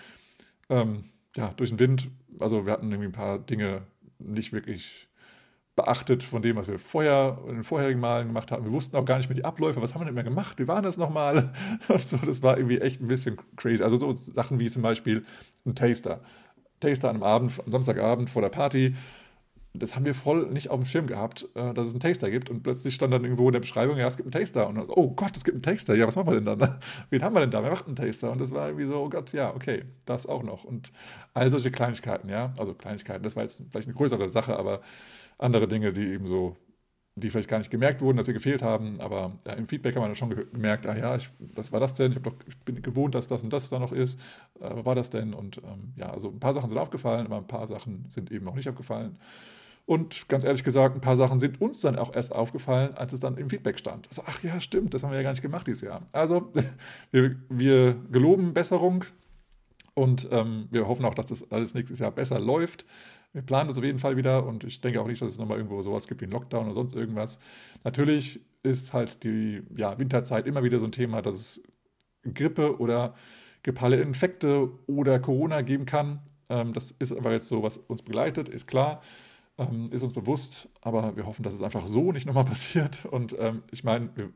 [0.68, 1.04] ähm,
[1.36, 2.10] ja, durch den Wind.
[2.40, 3.82] Also wir hatten irgendwie ein paar Dinge
[4.18, 5.08] nicht wirklich
[5.76, 8.64] beachtet von dem, was wir vorher in den vorherigen Malen gemacht haben.
[8.64, 10.68] Wir wussten auch gar nicht mehr die Abläufe, was haben wir denn mehr gemacht, wie
[10.68, 11.52] waren das nochmal?
[11.88, 13.82] Und so, das war irgendwie echt ein bisschen crazy.
[13.82, 15.24] Also so Sachen wie zum Beispiel
[15.64, 16.20] ein Taster.
[16.80, 18.94] Taster am Abend, am Samstagabend vor der Party.
[19.72, 22.50] Das haben wir voll nicht auf dem Schirm gehabt, äh, dass es einen Taster gibt.
[22.50, 24.66] Und plötzlich stand dann irgendwo in der Beschreibung, ja, es gibt einen Taster.
[24.68, 25.94] Und dann so, oh Gott, es gibt einen Taster.
[25.94, 26.80] Ja, was machen wir denn dann?
[27.10, 27.62] Wen haben wir denn da?
[27.62, 28.32] Wer macht einen Taster?
[28.32, 30.64] Und das war irgendwie so, oh Gott, ja, okay, das auch noch.
[30.64, 30.90] Und
[31.34, 32.52] all solche Kleinigkeiten, ja.
[32.58, 34.80] Also Kleinigkeiten, das war jetzt vielleicht eine größere Sache, aber
[35.38, 36.56] andere Dinge, die eben so,
[37.20, 40.02] die vielleicht gar nicht gemerkt wurden, dass sie gefehlt haben, aber ja, im Feedback haben
[40.02, 42.12] wir dann schon gemerkt, ah ja, ich, was war das denn?
[42.12, 44.18] Ich, doch, ich bin gewohnt, dass das und das da noch ist.
[44.60, 45.34] Äh, was war das denn?
[45.34, 48.48] Und ähm, ja, also ein paar Sachen sind aufgefallen, aber ein paar Sachen sind eben
[48.48, 49.18] auch nicht aufgefallen.
[49.86, 53.20] Und ganz ehrlich gesagt, ein paar Sachen sind uns dann auch erst aufgefallen, als es
[53.20, 54.06] dann im Feedback stand.
[54.08, 56.02] Also, ach ja, stimmt, das haben wir ja gar nicht gemacht dieses Jahr.
[56.12, 56.52] Also,
[57.10, 59.04] wir, wir geloben Besserung
[59.94, 62.86] und ähm, wir hoffen auch, dass das alles nächstes Jahr besser läuft.
[63.32, 65.58] Wir planen das auf jeden Fall wieder und ich denke auch nicht, dass es nochmal
[65.58, 67.38] irgendwo sowas gibt wie ein Lockdown oder sonst irgendwas.
[67.84, 71.62] Natürlich ist halt die ja, Winterzeit immer wieder so ein Thema, dass es
[72.34, 73.14] Grippe oder
[73.62, 76.20] grippale Infekte oder Corona geben kann.
[76.48, 79.00] Ähm, das ist aber jetzt so, was uns begleitet, ist klar,
[79.60, 83.04] ähm, ist uns bewusst, aber wir hoffen, dass es einfach so nicht nochmal passiert.
[83.06, 84.30] Und ähm, ich meine, wir,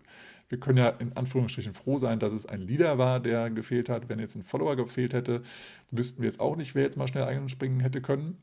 [0.49, 4.09] wir können ja in Anführungsstrichen froh sein, dass es ein Leader war, der gefehlt hat.
[4.09, 5.43] Wenn jetzt ein Follower gefehlt hätte,
[5.91, 8.39] wüssten wir jetzt auch nicht, wer jetzt mal schnell einspringen hätte können.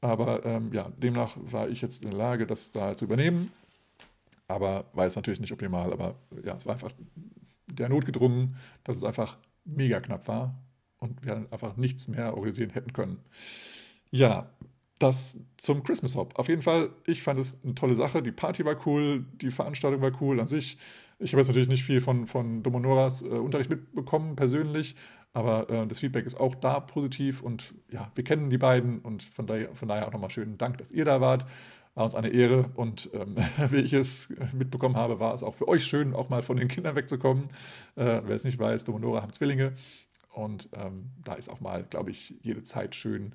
[0.00, 3.50] Aber ähm, ja, demnach war ich jetzt in der Lage, das da zu übernehmen.
[4.46, 6.92] Aber war jetzt natürlich nicht optimal, aber ja, es war einfach
[7.66, 10.54] der Not gedrungen, dass es einfach mega knapp war
[10.98, 13.18] und wir einfach nichts mehr organisieren hätten können.
[14.10, 14.50] Ja,
[15.04, 16.38] das zum Christmas Hop.
[16.38, 18.22] Auf jeden Fall, ich fand es eine tolle Sache.
[18.22, 20.78] Die Party war cool, die Veranstaltung war cool an sich.
[21.18, 24.96] Ich habe jetzt natürlich nicht viel von, von Domonoras äh, Unterricht mitbekommen, persönlich,
[25.32, 29.22] aber äh, das Feedback ist auch da positiv und ja, wir kennen die beiden und
[29.22, 31.46] von daher, von daher auch nochmal schönen Dank, dass ihr da wart.
[31.94, 33.36] War uns eine Ehre und ähm,
[33.70, 36.66] wie ich es mitbekommen habe, war es auch für euch schön, auch mal von den
[36.66, 37.44] Kindern wegzukommen.
[37.94, 39.74] Äh, wer es nicht weiß, Domonora haben Zwillinge
[40.32, 43.34] und ähm, da ist auch mal, glaube ich, jede Zeit schön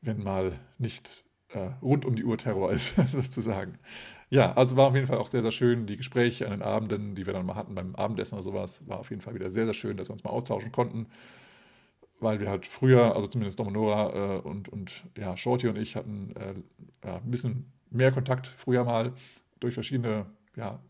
[0.00, 3.78] wenn mal nicht äh, rund um die Uhr Terror ist, sozusagen.
[4.30, 5.86] Ja, also war auf jeden Fall auch sehr, sehr schön.
[5.86, 9.00] Die Gespräche an den Abenden, die wir dann mal hatten beim Abendessen oder sowas, war
[9.00, 11.06] auf jeden Fall wieder sehr, sehr schön, dass wir uns mal austauschen konnten.
[12.20, 16.34] Weil wir halt früher, also zumindest Dominora äh, und, und ja, Shorty und ich hatten
[16.36, 16.54] äh,
[17.06, 19.12] ja, ein bisschen mehr Kontakt früher mal
[19.60, 20.80] durch verschiedene ja,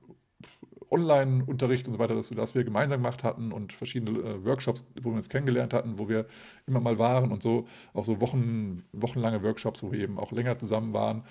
[0.91, 5.11] Online-Unterricht und so weiter, dass, dass wir gemeinsam gemacht hatten und verschiedene äh, Workshops, wo
[5.11, 6.27] wir uns kennengelernt hatten, wo wir
[6.67, 10.59] immer mal waren und so, auch so Wochen, wochenlange Workshops, wo wir eben auch länger
[10.59, 11.25] zusammen waren.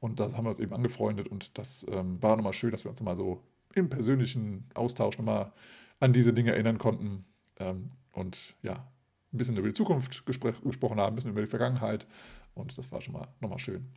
[0.00, 2.90] Und das haben wir uns eben angefreundet und das ähm, war nochmal schön, dass wir
[2.90, 3.40] uns mal so
[3.74, 5.52] im persönlichen Austausch nochmal
[6.00, 7.24] an diese Dinge erinnern konnten
[7.58, 8.86] ähm, und ja,
[9.32, 12.06] ein bisschen über die Zukunft gesprochen haben, ein bisschen über die Vergangenheit
[12.54, 13.88] und das war schon mal nochmal schön.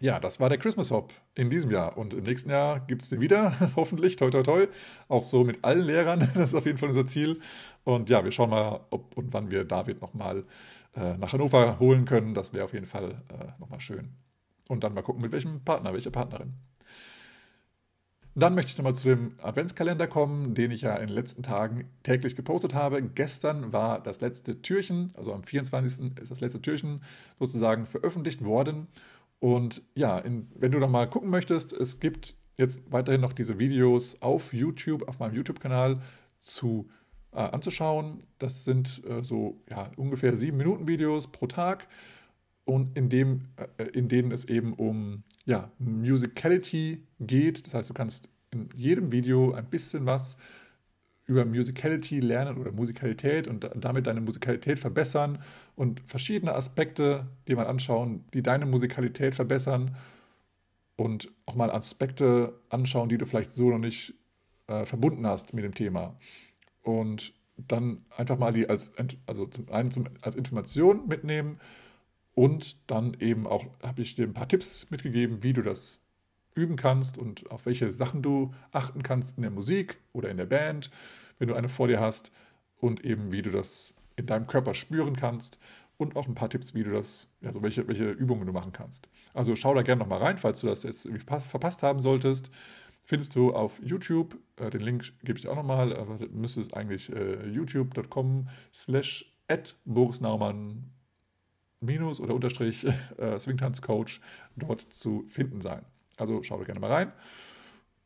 [0.00, 1.98] Ja, das war der Christmas Hop in diesem Jahr.
[1.98, 4.66] Und im nächsten Jahr gibt es den wieder, hoffentlich, toi toi toi.
[5.08, 7.40] Auch so mit allen Lehrern, das ist auf jeden Fall unser Ziel.
[7.84, 10.44] Und ja, wir schauen mal, ob und wann wir David nochmal
[10.96, 12.32] äh, nach Hannover holen können.
[12.32, 14.12] Das wäre auf jeden Fall äh, nochmal schön.
[14.68, 16.54] Und dann mal gucken, mit welchem Partner, welche Partnerin.
[18.36, 21.90] Dann möchte ich nochmal zu dem Adventskalender kommen, den ich ja in den letzten Tagen
[22.04, 23.02] täglich gepostet habe.
[23.02, 26.16] Gestern war das letzte Türchen, also am 24.
[26.16, 27.02] ist das letzte Türchen
[27.40, 28.86] sozusagen veröffentlicht worden.
[29.40, 33.58] Und ja, in, wenn du noch mal gucken möchtest, es gibt jetzt weiterhin noch diese
[33.58, 36.00] Videos auf YouTube, auf meinem YouTube-Kanal
[36.38, 36.88] zu
[37.32, 38.20] äh, anzuschauen.
[38.38, 41.88] Das sind äh, so ja, ungefähr sieben Minuten Videos pro Tag
[42.64, 43.48] und in, dem,
[43.78, 47.66] äh, in denen es eben um ja, Musicality geht.
[47.66, 50.36] Das heißt, du kannst in jedem Video ein bisschen was
[51.30, 55.38] über Musicality lernen oder Musikalität und damit deine Musikalität verbessern
[55.76, 59.96] und verschiedene Aspekte dir mal anschauen, die deine Musikalität verbessern
[60.96, 64.14] und auch mal Aspekte anschauen, die du vielleicht so noch nicht
[64.66, 66.18] äh, verbunden hast mit dem Thema.
[66.82, 68.92] Und dann einfach mal die als,
[69.26, 71.60] also zum einen zum, als Information mitnehmen
[72.34, 76.00] und dann eben auch habe ich dir ein paar Tipps mitgegeben, wie du das
[76.54, 80.46] üben kannst und auf welche Sachen du achten kannst in der Musik oder in der
[80.46, 80.90] Band,
[81.38, 82.32] wenn du eine vor dir hast
[82.76, 85.58] und eben wie du das in deinem Körper spüren kannst
[85.96, 89.08] und auch ein paar Tipps, wie du das, also welche, welche Übungen du machen kannst.
[89.34, 92.50] Also schau da gerne nochmal rein, falls du das jetzt verpasst haben solltest.
[93.04, 96.72] Findest du auf YouTube, äh, den Link gebe ich auch nochmal, aber das müsste es
[96.72, 100.90] eigentlich äh, youtube.com slash at Boris Naumann
[101.80, 102.86] minus oder unterstrich
[103.18, 104.20] äh, Swingtanzcoach
[104.56, 105.84] dort zu finden sein.
[106.20, 107.12] Also schau da gerne mal rein.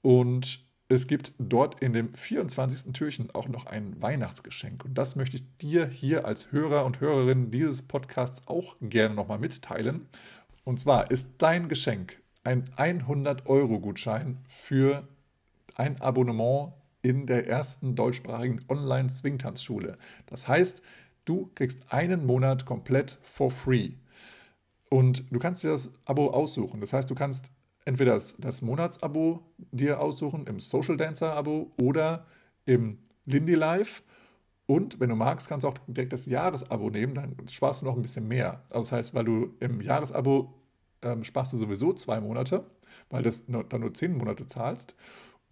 [0.03, 2.93] Und es gibt dort in dem 24.
[2.93, 4.85] Türchen auch noch ein Weihnachtsgeschenk.
[4.85, 9.39] Und das möchte ich dir hier als Hörer und Hörerin dieses Podcasts auch gerne nochmal
[9.39, 10.07] mitteilen.
[10.63, 15.09] Und zwar ist dein Geschenk ein 100-Euro-Gutschein für
[15.75, 19.97] ein Abonnement in der ersten deutschsprachigen Online-Swingtanzschule.
[20.27, 20.83] Das heißt,
[21.25, 23.93] du kriegst einen Monat komplett for free.
[24.91, 26.81] Und du kannst dir das Abo aussuchen.
[26.81, 27.51] Das heißt, du kannst
[27.85, 29.43] entweder das, das Monatsabo
[29.73, 32.27] dir aussuchen im Social Dancer Abo oder
[32.67, 34.03] im Lindy Live.
[34.67, 37.97] Und wenn du magst, kannst du auch direkt das Jahresabo nehmen, dann sparst du noch
[37.97, 38.63] ein bisschen mehr.
[38.71, 40.55] Also das heißt, weil du im Jahresabo
[41.03, 42.65] ähm, sparst du sowieso zwei Monate,
[43.11, 43.31] weil du
[43.69, 44.97] dann nur zehn Monate zahlst.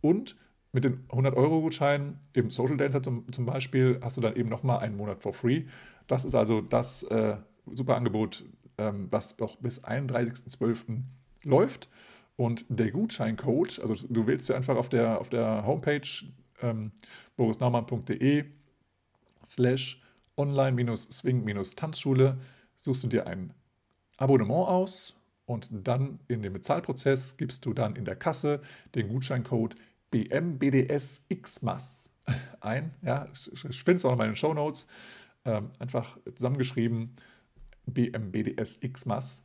[0.00, 0.36] Und
[0.72, 4.96] mit den 100-Euro-Gutscheinen im Social Dancer zum, zum Beispiel hast du dann eben nochmal einen
[4.96, 5.64] Monat for free.
[6.06, 7.36] Das ist also das äh,
[7.70, 8.44] super Angebot,
[8.78, 11.02] ähm, was auch bis 31.12.
[11.44, 11.90] läuft.
[12.36, 16.08] Und der Gutscheincode, also du wählst ja einfach auf der, auf der Homepage
[16.60, 16.92] ähm,
[17.36, 18.44] borisnaumann.de
[19.44, 20.02] slash
[20.36, 22.38] online-swing-tanzschule,
[22.76, 23.52] suchst du dir ein
[24.16, 28.60] Abonnement aus und dann in dem Bezahlprozess gibst du dann in der Kasse
[28.94, 29.76] den Gutscheincode
[30.10, 32.10] BMBDSXMAS
[32.60, 32.94] ein.
[33.02, 34.86] Ja, ich finde es auch noch in meinen Show Notes.
[35.44, 37.16] Ähm, einfach zusammengeschrieben
[37.86, 39.44] BMBDSXMAS.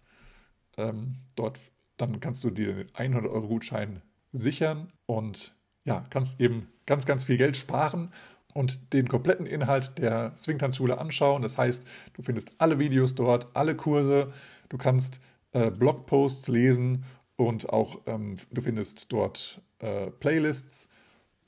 [0.78, 1.60] Ähm, dort
[1.98, 7.24] dann kannst du dir den 100 Euro Gutschein sichern und ja, kannst eben ganz, ganz
[7.24, 8.12] viel Geld sparen
[8.54, 11.42] und den kompletten Inhalt der Swingtanzschule anschauen.
[11.42, 14.34] Das heißt, du findest alle Videos dort, alle Kurse,
[14.70, 15.22] du kannst
[15.54, 17.06] äh, Blogposts lesen
[17.36, 20.90] und auch ähm, du findest dort äh, Playlists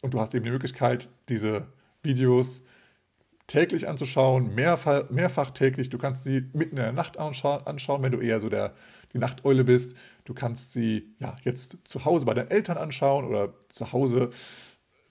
[0.01, 1.67] und du hast eben die Möglichkeit, diese
[2.03, 2.63] Videos
[3.49, 5.89] täglich anzuschauen, mehrfach, mehrfach täglich.
[5.89, 8.73] Du kannst sie mitten in der Nacht anschauen, wenn du eher so der,
[9.11, 9.97] die Nachteule bist.
[10.23, 14.29] Du kannst sie ja, jetzt zu Hause bei deinen Eltern anschauen oder zu Hause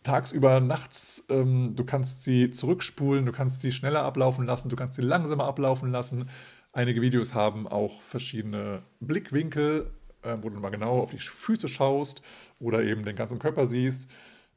[0.04, 1.24] tagsüber, nachts.
[1.28, 5.44] Ähm, du kannst sie zurückspulen, du kannst sie schneller ablaufen lassen, du kannst sie langsamer
[5.44, 6.30] ablaufen lassen.
[6.72, 9.90] Einige Videos haben auch verschiedene Blickwinkel,
[10.22, 12.22] äh, wo du mal genau auf die Füße schaust
[12.60, 14.08] oder eben den ganzen Körper siehst.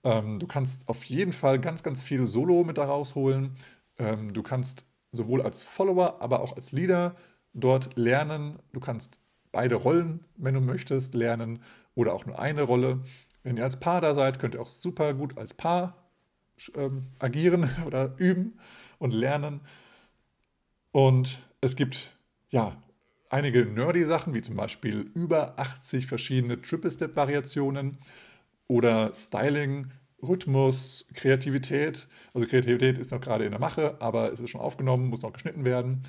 [0.04, 3.56] Ähm, du kannst auf jeden Fall ganz, ganz viel Solo mit da rausholen.
[3.98, 7.16] Ähm, du kannst sowohl als Follower, aber auch als Leader
[7.54, 8.60] dort lernen.
[8.74, 9.20] Du kannst
[9.52, 11.60] beide Rollen, wenn du möchtest, lernen
[11.96, 13.02] oder auch nur eine Rolle.
[13.44, 16.02] Wenn ihr als Paar da seid, könnt ihr auch super gut als Paar
[16.76, 18.60] ähm, agieren oder üben
[18.98, 19.62] und lernen.
[20.92, 22.12] Und es gibt
[22.50, 22.76] ja
[23.30, 27.98] einige nerdy Sachen, wie zum Beispiel über 80 verschiedene Triple-Step-Variationen
[28.72, 29.92] oder Styling,
[30.24, 32.08] Rhythmus, Kreativität.
[32.34, 35.34] Also Kreativität ist noch gerade in der Mache, aber es ist schon aufgenommen, muss noch
[35.34, 36.04] geschnitten werden.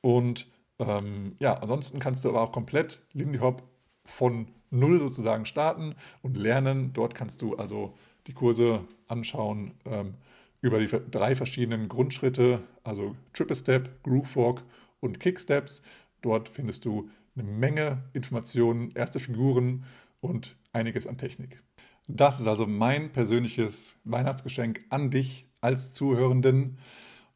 [0.00, 0.46] Und
[0.78, 3.64] ähm, ja, ansonsten kannst du aber auch komplett Lindy Hop
[4.06, 6.94] von null sozusagen starten und lernen.
[6.94, 7.94] Dort kannst du also
[8.26, 10.14] die Kurse anschauen ähm,
[10.62, 14.62] über die drei verschiedenen Grundschritte, also Triple Step, Groove Walk
[15.00, 15.82] und Kick Steps.
[16.22, 19.84] Dort findest du eine Menge Informationen, erste Figuren
[20.20, 21.62] und einiges an Technik.
[22.08, 26.78] Das ist also mein persönliches Weihnachtsgeschenk an dich als Zuhörenden.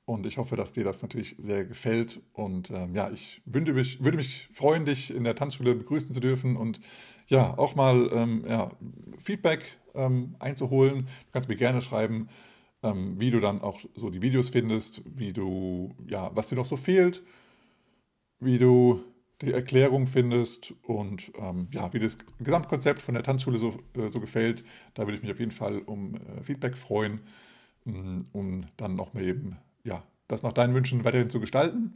[0.05, 2.21] Und ich hoffe, dass dir das natürlich sehr gefällt.
[2.33, 6.21] Und ähm, ja, ich würde mich, würde mich freuen, dich in der Tanzschule begrüßen zu
[6.21, 6.81] dürfen und
[7.29, 8.71] ja, auch mal ähm, ja,
[9.19, 9.63] Feedback
[9.95, 11.03] ähm, einzuholen.
[11.03, 12.29] Du kannst mir gerne schreiben,
[12.83, 16.67] ähm, wie du dann auch so die Videos findest, wie du, ja, was dir noch
[16.67, 17.23] so fehlt,
[18.41, 19.05] wie du
[19.41, 24.21] die Erklärung findest und ähm, ja, wie das Gesamtkonzept von der Tanzschule so, äh, so
[24.21, 24.65] gefällt.
[24.95, 27.21] Da würde ich mich auf jeden Fall um äh, Feedback freuen,
[27.85, 31.95] mm, um dann noch mal eben, ja, das nach deinen Wünschen weiterhin zu gestalten.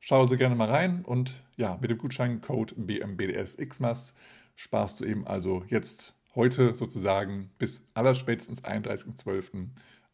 [0.00, 4.14] Schau also gerne mal rein und ja, mit dem Gutscheincode BMBDSXMAS
[4.54, 9.68] sparst du eben also jetzt heute sozusagen bis allerspätestens 31.12.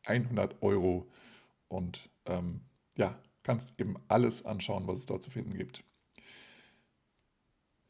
[0.04, 1.08] 100 Euro
[1.68, 2.60] und ähm,
[2.96, 5.84] ja, kannst eben alles anschauen, was es dort zu finden gibt.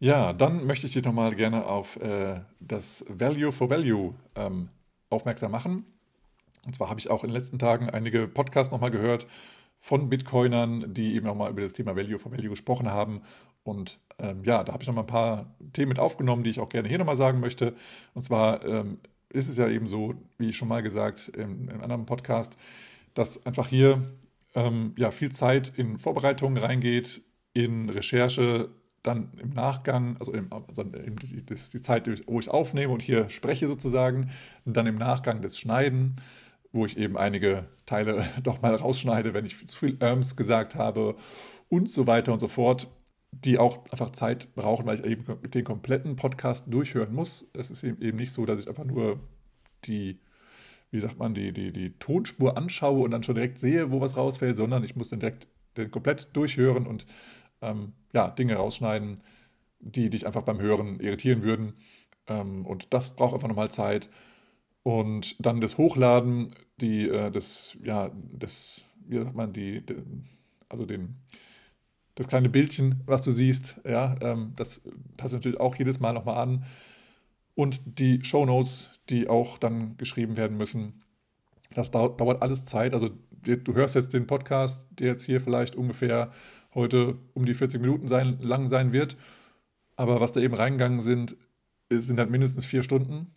[0.03, 4.69] Ja, dann möchte ich dich nochmal gerne auf äh, das Value for Value ähm,
[5.11, 5.87] aufmerksam machen.
[6.67, 9.29] Und zwar habe ich auch in den letzten Tagen einige Podcasts nochmal gehört
[9.79, 13.23] von Bitcoinern, die eben nochmal über das Thema Value for Value gesprochen haben.
[13.63, 16.69] Und ähm, ja, da habe ich nochmal ein paar Themen mit aufgenommen, die ich auch
[16.69, 17.77] gerne hier nochmal sagen möchte.
[18.13, 21.81] Und zwar ähm, ist es ja eben so, wie ich schon mal gesagt im, im
[21.81, 22.59] anderen Podcast,
[23.15, 24.03] dass einfach hier
[24.57, 27.23] ähm, ja, viel Zeit in Vorbereitungen reingeht,
[27.55, 28.69] in Recherche,
[29.03, 33.67] dann im Nachgang, also, im, also die, die Zeit, wo ich aufnehme und hier spreche
[33.67, 34.31] sozusagen,
[34.65, 36.17] dann im Nachgang das Schneiden,
[36.73, 41.17] wo ich eben einige Teile doch mal rausschneide, wenn ich zu viel Erms gesagt habe
[41.69, 42.89] und so weiter und so fort,
[43.33, 47.51] die auch einfach Zeit brauchen, weil ich eben den kompletten Podcast durchhören muss.
[47.55, 49.21] Es ist eben nicht so, dass ich einfach nur
[49.85, 50.21] die,
[50.91, 54.17] wie sagt man, die, die, die Tonspur anschaue und dann schon direkt sehe, wo was
[54.17, 57.07] rausfällt, sondern ich muss dann direkt den komplett durchhören und
[57.63, 59.21] ähm, ja, Dinge rausschneiden,
[59.81, 61.75] die dich einfach beim Hören irritieren würden.
[62.27, 64.11] Ähm, und das braucht einfach nochmal Zeit.
[64.83, 69.97] Und dann das Hochladen, die, äh, das, ja, das, wie sagt man, die, die,
[70.69, 71.17] also den,
[72.15, 74.83] das kleine Bildchen, was du siehst, ja, ähm, das
[75.17, 76.65] passt natürlich auch jedes Mal nochmal an.
[77.55, 81.03] Und die Shownotes, die auch dann geschrieben werden müssen,
[81.75, 82.95] das dauert, dauert alles Zeit.
[82.95, 83.11] Also
[83.45, 86.33] du hörst jetzt den Podcast, der jetzt hier vielleicht ungefähr
[86.75, 89.17] heute um die 40 Minuten sein, lang sein wird.
[89.97, 91.37] Aber was da eben reingegangen sind,
[91.91, 93.35] sind halt mindestens vier Stunden.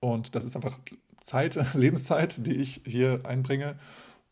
[0.00, 0.78] Und das ist einfach
[1.24, 3.76] Zeit, Lebenszeit, die ich hier einbringe,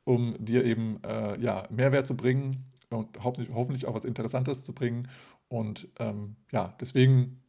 [0.04, 5.08] um dir eben äh, ja, Mehrwert zu bringen und hoffentlich, auch was Interessantes zu bringen.
[5.48, 7.42] Und ähm, ja, deswegen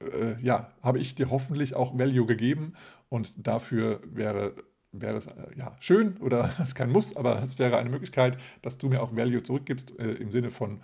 [0.00, 2.74] äh, ja, habe ich dir hoffentlich auch Value gegeben
[3.08, 4.54] und dafür wäre
[4.92, 8.38] wäre es äh, ja schön oder es ist kein Muss, aber es wäre eine Möglichkeit,
[8.62, 10.80] dass du mir auch Value zurückgibst äh, im Sinne von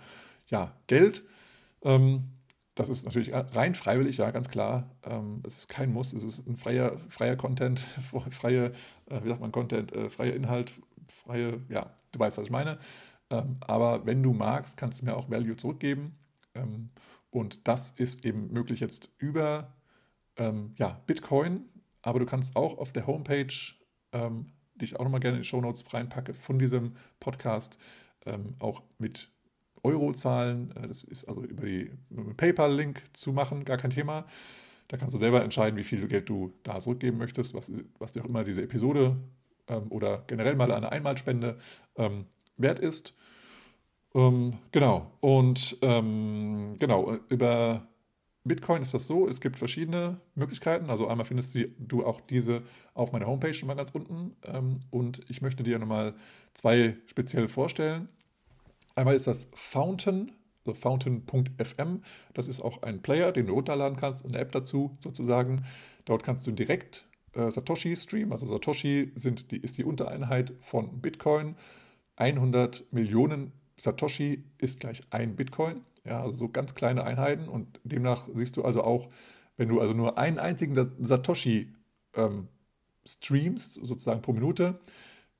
[0.47, 1.23] ja, Geld.
[1.83, 2.31] Ähm,
[2.75, 4.89] das ist natürlich rein freiwillig, ja, ganz klar.
[5.03, 7.79] Ähm, es ist kein Muss, es ist ein freier, freier Content,
[8.31, 8.71] freie,
[9.07, 10.73] äh, wie sagt man, Content, äh, freier Inhalt,
[11.07, 12.79] freie, ja, du weißt, was ich meine.
[13.29, 16.17] Ähm, aber wenn du magst, kannst du mir auch Value zurückgeben.
[16.55, 16.89] Ähm,
[17.31, 19.75] und das ist eben möglich jetzt über
[20.37, 21.65] ähm, ja, Bitcoin,
[22.01, 23.53] aber du kannst auch auf der Homepage
[24.11, 27.79] ähm, die ich auch nochmal gerne in die Show Notes reinpacke von diesem Podcast,
[28.25, 29.29] ähm, auch mit
[29.83, 30.75] Eurozahlen.
[30.75, 31.91] Äh, das ist also über die
[32.37, 34.25] PayPal-Link zu machen, gar kein Thema.
[34.87, 38.23] Da kannst du selber entscheiden, wie viel Geld du da zurückgeben möchtest, was, was dir
[38.23, 39.17] auch immer diese Episode
[39.67, 41.57] ähm, oder generell mal eine Einmalspende
[41.95, 42.25] ähm,
[42.57, 43.13] wert ist.
[44.15, 45.11] Ähm, genau.
[45.19, 47.87] Und ähm, genau, über
[48.43, 50.89] Bitcoin ist das so, es gibt verschiedene Möglichkeiten.
[50.89, 54.35] Also einmal findest du auch diese auf meiner Homepage schon mal ganz unten.
[54.43, 56.15] Ähm, und ich möchte dir nochmal
[56.53, 58.09] zwei speziell vorstellen.
[58.95, 60.31] Einmal ist das Fountain,
[60.65, 62.01] also fountain.fm.
[62.33, 65.65] Das ist auch ein Player, den du runterladen kannst, eine App dazu sozusagen.
[66.05, 68.31] Dort kannst du direkt äh, Satoshi streamen.
[68.31, 71.55] Also Satoshi sind die, ist die Untereinheit von Bitcoin.
[72.15, 75.81] 100 Millionen Satoshi ist gleich ein Bitcoin.
[76.09, 79.09] Ja, also so ganz kleine Einheiten und demnach siehst du also auch,
[79.57, 81.71] wenn du also nur einen einzigen Satoshi
[82.15, 82.47] ähm,
[83.05, 84.79] streamst, sozusagen pro Minute,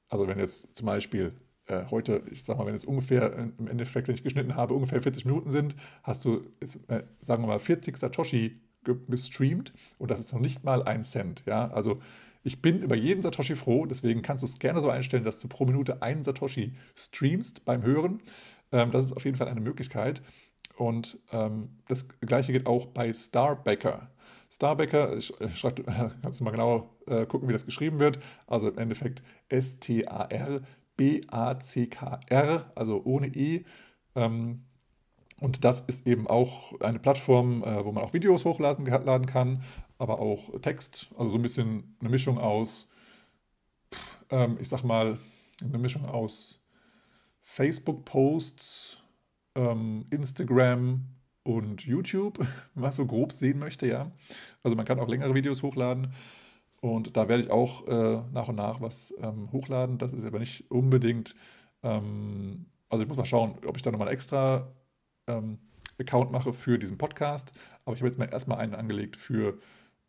[0.09, 1.33] also wenn jetzt zum Beispiel
[1.65, 5.01] äh, heute, ich sag mal, wenn es ungefähr im Endeffekt, wenn ich geschnitten habe, ungefähr
[5.01, 6.43] 40 Minuten sind, hast du,
[6.87, 8.61] äh, sagen wir mal, 40 Satoshi
[9.07, 11.43] gestreamt und das ist noch nicht mal ein Cent.
[11.47, 11.99] Ja, also
[12.43, 15.47] ich bin über jeden Satoshi froh, deswegen kannst du es gerne so einstellen, dass du
[15.47, 18.21] pro Minute einen Satoshi streamst beim Hören.
[18.71, 20.21] Ähm, das ist auf jeden Fall eine Möglichkeit.
[20.79, 24.09] Und ähm, das gleiche geht auch bei Starbacker.
[24.49, 25.85] Starbacker, ich, ich schreib,
[26.21, 28.19] kannst du mal genau äh, gucken, wie das geschrieben wird.
[28.47, 30.61] Also im Endeffekt S-T-A-R-B-A-C-K-R,
[32.75, 33.65] also ohne E.
[34.15, 34.63] Ähm,
[35.41, 38.85] und das ist eben auch eine Plattform, äh, wo man auch Videos hochladen
[39.25, 39.61] kann,
[39.97, 41.09] aber auch Text.
[41.17, 42.89] Also so ein bisschen eine Mischung aus,
[44.29, 45.17] ähm, ich sag mal,
[45.61, 46.61] eine Mischung aus
[47.41, 49.03] Facebook-Posts,
[49.55, 51.05] ähm, Instagram
[51.43, 52.45] und YouTube,
[52.75, 54.11] man so grob sehen möchte, ja.
[54.63, 56.13] Also man kann auch längere Videos hochladen.
[56.81, 59.97] Und da werde ich auch äh, nach und nach was ähm, hochladen.
[59.97, 61.35] Das ist aber nicht unbedingt,
[61.83, 64.71] ähm, also ich muss mal schauen, ob ich da nochmal extra
[65.27, 65.59] ähm,
[65.99, 67.51] Account mache für diesen Podcast.
[67.83, 69.59] Aber ich habe jetzt mal erstmal einen angelegt für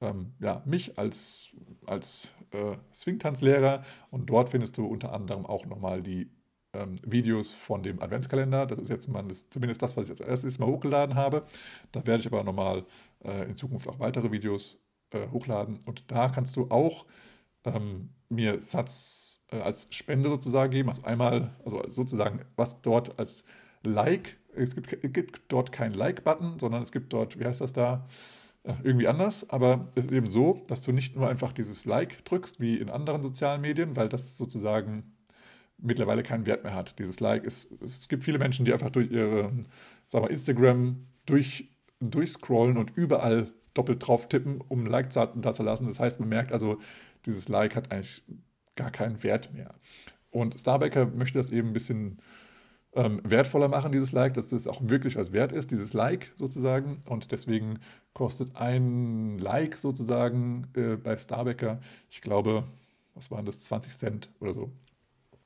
[0.00, 1.52] ähm, ja, mich als,
[1.86, 3.82] als äh, Swingtanzlehrer.
[4.10, 6.30] Und dort findest du unter anderem auch nochmal die
[6.72, 8.66] ähm, Videos von dem Adventskalender.
[8.66, 11.44] Das ist jetzt mal das, zumindest das, was ich als erstes Mal hochgeladen habe.
[11.92, 12.84] Da werde ich aber nochmal
[13.24, 14.78] äh, in Zukunft auch weitere Videos
[15.10, 15.78] äh, hochladen.
[15.86, 17.06] Und da kannst du auch
[17.64, 20.88] ähm, mir Satz äh, als Spende sozusagen geben.
[20.88, 23.44] Also einmal, also sozusagen, was dort als
[23.82, 27.72] Like, es gibt, es gibt dort keinen Like-Button, sondern es gibt dort, wie heißt das
[27.72, 28.06] da?
[28.82, 32.60] Irgendwie anders, aber es ist eben so, dass du nicht nur einfach dieses Like drückst
[32.60, 35.16] wie in anderen sozialen Medien, weil das sozusagen
[35.82, 36.98] mittlerweile keinen Wert mehr hat.
[36.98, 39.52] Dieses Like ist, es gibt viele Menschen, die einfach durch ihre,
[40.08, 41.70] sagen wir, Instagram durch,
[42.00, 45.86] durchscrollen und überall doppelt drauf tippen, um ein Like da zu lassen.
[45.86, 46.78] Das heißt, man merkt also,
[47.26, 48.22] dieses Like hat eigentlich
[48.76, 49.74] gar keinen Wert mehr.
[50.30, 52.18] Und Starbaker möchte das eben ein bisschen
[52.92, 57.02] ähm, wertvoller machen, dieses Like, dass das auch wirklich was wert ist, dieses Like sozusagen.
[57.08, 57.78] Und deswegen
[58.14, 62.64] kostet ein Like sozusagen äh, bei Starbaker, ich glaube,
[63.14, 64.72] was waren das, 20 Cent oder so.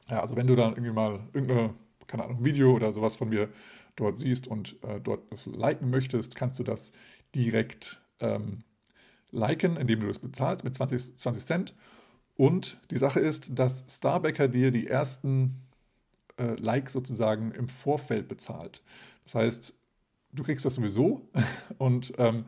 [0.09, 1.75] Ja, also wenn du dann irgendwie mal irgendeine,
[2.07, 3.49] keine Ahnung, Video oder sowas von mir
[3.97, 6.93] dort siehst und äh, dort das liken möchtest, kannst du das
[7.35, 8.59] direkt ähm,
[9.31, 11.75] liken, indem du das bezahlst mit 20, 20 Cent.
[12.37, 15.63] Und die Sache ist, dass Starbacker dir die ersten
[16.37, 18.83] äh, Likes sozusagen im Vorfeld bezahlt.
[19.25, 19.75] Das heißt,
[20.33, 21.29] du kriegst das sowieso
[21.79, 22.45] und ähm,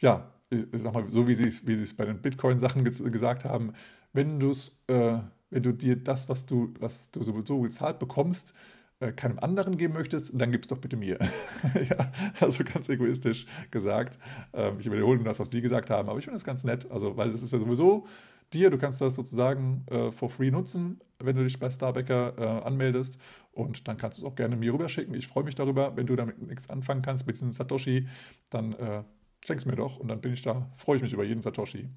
[0.00, 3.72] ja, ich sag mal, so wie sie es wie bei den Bitcoin-Sachen gesagt haben,
[4.12, 5.18] wenn du es äh,
[5.54, 8.54] wenn du dir das, was du, was du sowieso gezahlt bekommst,
[8.98, 11.16] äh, keinem anderen geben möchtest, dann gib es doch bitte mir.
[11.88, 14.18] ja, also ganz egoistisch gesagt.
[14.52, 16.90] Ähm, ich wiederhole das, was die gesagt haben, aber ich finde das ganz nett.
[16.90, 18.04] Also, weil das ist ja sowieso
[18.52, 22.66] dir, du kannst das sozusagen äh, for free nutzen, wenn du dich bei Starbacker äh,
[22.66, 23.18] anmeldest
[23.52, 25.14] und dann kannst du es auch gerne mir rüberschicken.
[25.14, 28.08] Ich freue mich darüber, wenn du damit nichts anfangen kannst mit diesem Satoshi,
[28.50, 29.04] dann äh,
[29.44, 31.88] schenk's mir doch und dann bin ich da, freue ich mich über jeden Satoshi.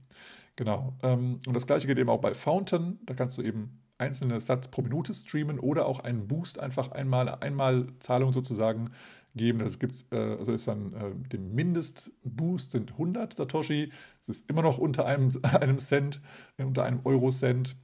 [0.55, 0.97] Genau.
[1.01, 2.99] Ähm, und das gleiche geht eben auch bei Fountain.
[3.05, 7.29] Da kannst du eben einzelne Satz pro Minute streamen oder auch einen Boost einfach einmal,
[7.29, 8.91] einmal Zahlung sozusagen
[9.35, 9.59] geben.
[9.59, 13.91] Das gibt's, äh, also ist dann äh, der Mindestboost sind 100 Satoshi.
[14.19, 16.21] Es ist immer noch unter einem, einem Cent,
[16.57, 17.75] äh, unter einem Euro-Cent.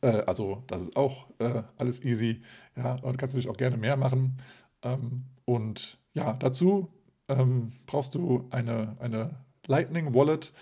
[0.00, 2.42] Äh, also das ist auch äh, alles easy.
[2.76, 4.38] Ja, und kannst natürlich auch gerne mehr machen.
[4.82, 6.88] Ähm, und ja, dazu
[7.30, 10.52] ähm, brauchst du eine, eine Lightning Wallet.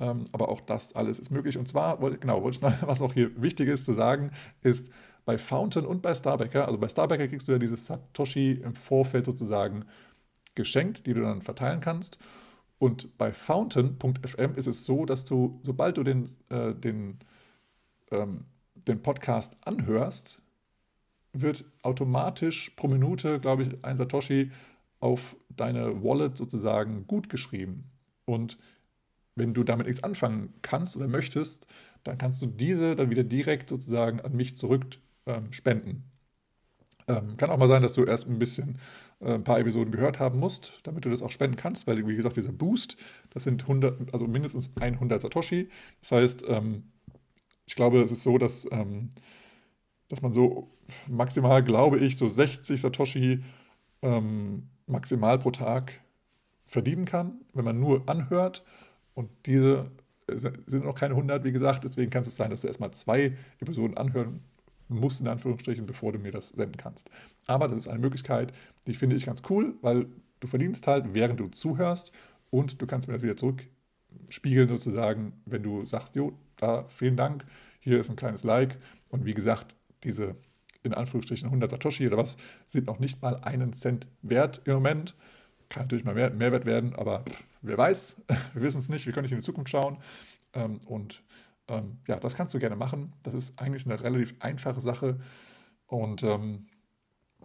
[0.00, 1.56] Ähm, aber auch das alles ist möglich.
[1.56, 2.44] Und zwar, genau,
[2.80, 4.90] was auch hier wichtig ist zu sagen, ist
[5.24, 9.24] bei Fountain und bei Starbacker, also bei Starbacker kriegst du ja dieses Satoshi im Vorfeld
[9.24, 9.84] sozusagen
[10.54, 12.18] geschenkt, die du dann verteilen kannst.
[12.78, 17.18] Und bei Fountain.fm ist es so, dass du, sobald du den, äh, den,
[18.10, 20.42] ähm, den Podcast anhörst,
[21.32, 24.50] wird automatisch pro Minute, glaube ich, ein Satoshi
[25.00, 27.90] auf deine Wallet sozusagen gut geschrieben.
[28.24, 28.58] Und
[29.36, 31.66] wenn du damit nichts anfangen kannst oder möchtest,
[32.04, 36.04] dann kannst du diese dann wieder direkt sozusagen an mich zurück ähm, spenden.
[37.06, 38.78] Ähm, kann auch mal sein, dass du erst ein bisschen
[39.20, 42.16] äh, ein paar Episoden gehört haben musst, damit du das auch spenden kannst, weil, wie
[42.16, 42.96] gesagt, dieser Boost,
[43.30, 45.68] das sind 100, also mindestens 100 Satoshi.
[46.00, 46.84] Das heißt, ähm,
[47.66, 49.10] ich glaube, es ist so, dass, ähm,
[50.08, 50.70] dass man so
[51.08, 53.42] maximal, glaube ich, so 60 Satoshi
[54.02, 56.00] ähm, maximal pro Tag
[56.66, 58.64] verdienen kann, wenn man nur anhört
[59.14, 59.90] und diese
[60.26, 61.84] sind noch keine 100, wie gesagt.
[61.84, 64.40] Deswegen kann es sein, dass du erstmal zwei Episoden anhören
[64.88, 67.10] musst, in Anführungsstrichen, bevor du mir das senden kannst.
[67.46, 68.52] Aber das ist eine Möglichkeit,
[68.86, 70.06] die finde ich ganz cool, weil
[70.40, 72.12] du verdienst halt, während du zuhörst
[72.50, 77.44] und du kannst mir das wieder zurückspiegeln, sozusagen, wenn du sagst, jo, da vielen Dank,
[77.80, 78.78] hier ist ein kleines Like.
[79.08, 79.74] Und wie gesagt,
[80.04, 80.36] diese
[80.84, 85.16] in Anführungsstrichen 100 Satoshi oder was sind noch nicht mal einen Cent wert im Moment.
[85.68, 88.22] Kann natürlich mal mehr, Mehrwert werden, aber pff, wer weiß,
[88.54, 89.98] wir wissen es nicht, wir können nicht in die Zukunft schauen.
[90.52, 91.22] Ähm, und
[91.68, 93.12] ähm, ja, das kannst du gerne machen.
[93.22, 95.18] Das ist eigentlich eine relativ einfache Sache.
[95.86, 96.66] Und ähm,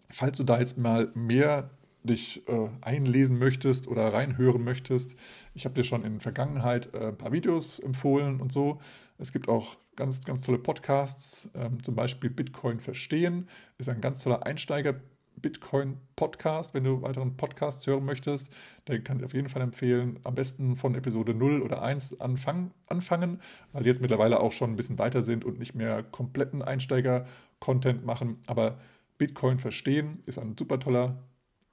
[0.09, 1.69] falls du da jetzt mal mehr
[2.03, 5.15] dich äh, einlesen möchtest oder reinhören möchtest,
[5.53, 8.79] ich habe dir schon in der Vergangenheit äh, ein paar Videos empfohlen und so.
[9.17, 13.47] Es gibt auch ganz, ganz tolle Podcasts, ähm, zum Beispiel Bitcoin Verstehen,
[13.77, 14.95] ist ein ganz toller Einsteiger.
[15.41, 18.51] Bitcoin-Podcast, wenn du weiteren Podcasts hören möchtest.
[18.87, 20.19] Den kann ich auf jeden Fall empfehlen.
[20.23, 23.41] Am besten von Episode 0 oder 1 anfangen, anfangen,
[23.71, 28.05] weil die jetzt mittlerweile auch schon ein bisschen weiter sind und nicht mehr kompletten Einsteiger-Content
[28.05, 28.39] machen.
[28.47, 28.79] Aber
[29.17, 31.17] Bitcoin verstehen ist ein super toller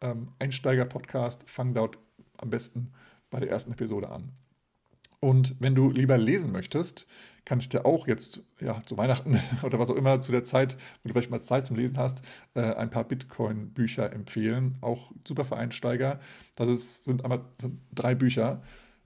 [0.01, 1.49] ähm, Einsteiger-Podcast.
[1.49, 1.99] Fang dort
[2.39, 2.93] am besten
[3.31, 4.33] bei der ersten Episode an.
[5.21, 7.07] Und wenn du lieber lesen möchtest,
[7.45, 10.77] kann ich dir auch jetzt ja, zu Weihnachten oder was auch immer zu der Zeit,
[11.03, 12.23] wo du vielleicht mal Zeit zum Lesen hast,
[12.55, 14.77] äh, ein paar Bitcoin-Bücher empfehlen.
[14.81, 16.21] Auch super für Einsteiger.
[16.57, 17.45] Das ist, sind, einmal,
[17.95, 18.63] drei Bücher,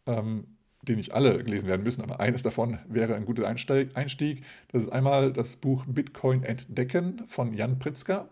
[0.06, 0.46] ähm,
[0.82, 4.42] die nicht alle gelesen werden müssen, aber eines davon wäre ein guter Einstieg.
[4.72, 8.30] Das ist einmal das Buch Bitcoin Entdecken von Jan Pritzker.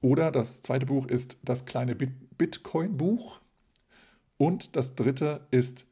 [0.00, 3.40] Oder das zweite Buch ist das kleine Bitcoin-Buch.
[4.36, 5.86] Und das dritte ist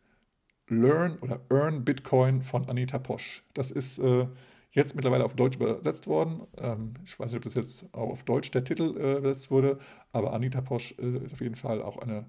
[0.68, 3.44] Learn oder Earn Bitcoin von Anita Posch.
[3.54, 4.26] Das ist äh,
[4.70, 6.42] jetzt mittlerweile auf Deutsch übersetzt worden.
[6.58, 9.78] Ähm, ich weiß nicht, ob das jetzt auch auf Deutsch der Titel äh, übersetzt wurde,
[10.12, 12.26] aber Anita Posch äh, ist auf jeden Fall auch eine,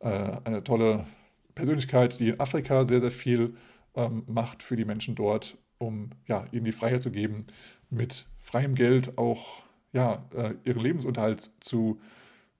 [0.00, 1.06] äh, eine tolle
[1.54, 3.54] Persönlichkeit, die in Afrika sehr, sehr viel
[3.94, 7.46] ähm, macht für die Menschen dort, um ja, ihnen die Freiheit zu geben,
[7.90, 12.00] mit freiem Geld auch ja, äh, ihren Lebensunterhalt zu,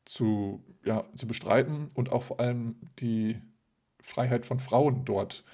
[0.05, 3.41] zu, ja, zu bestreiten und auch vor allem die
[4.01, 5.45] Freiheit von Frauen dort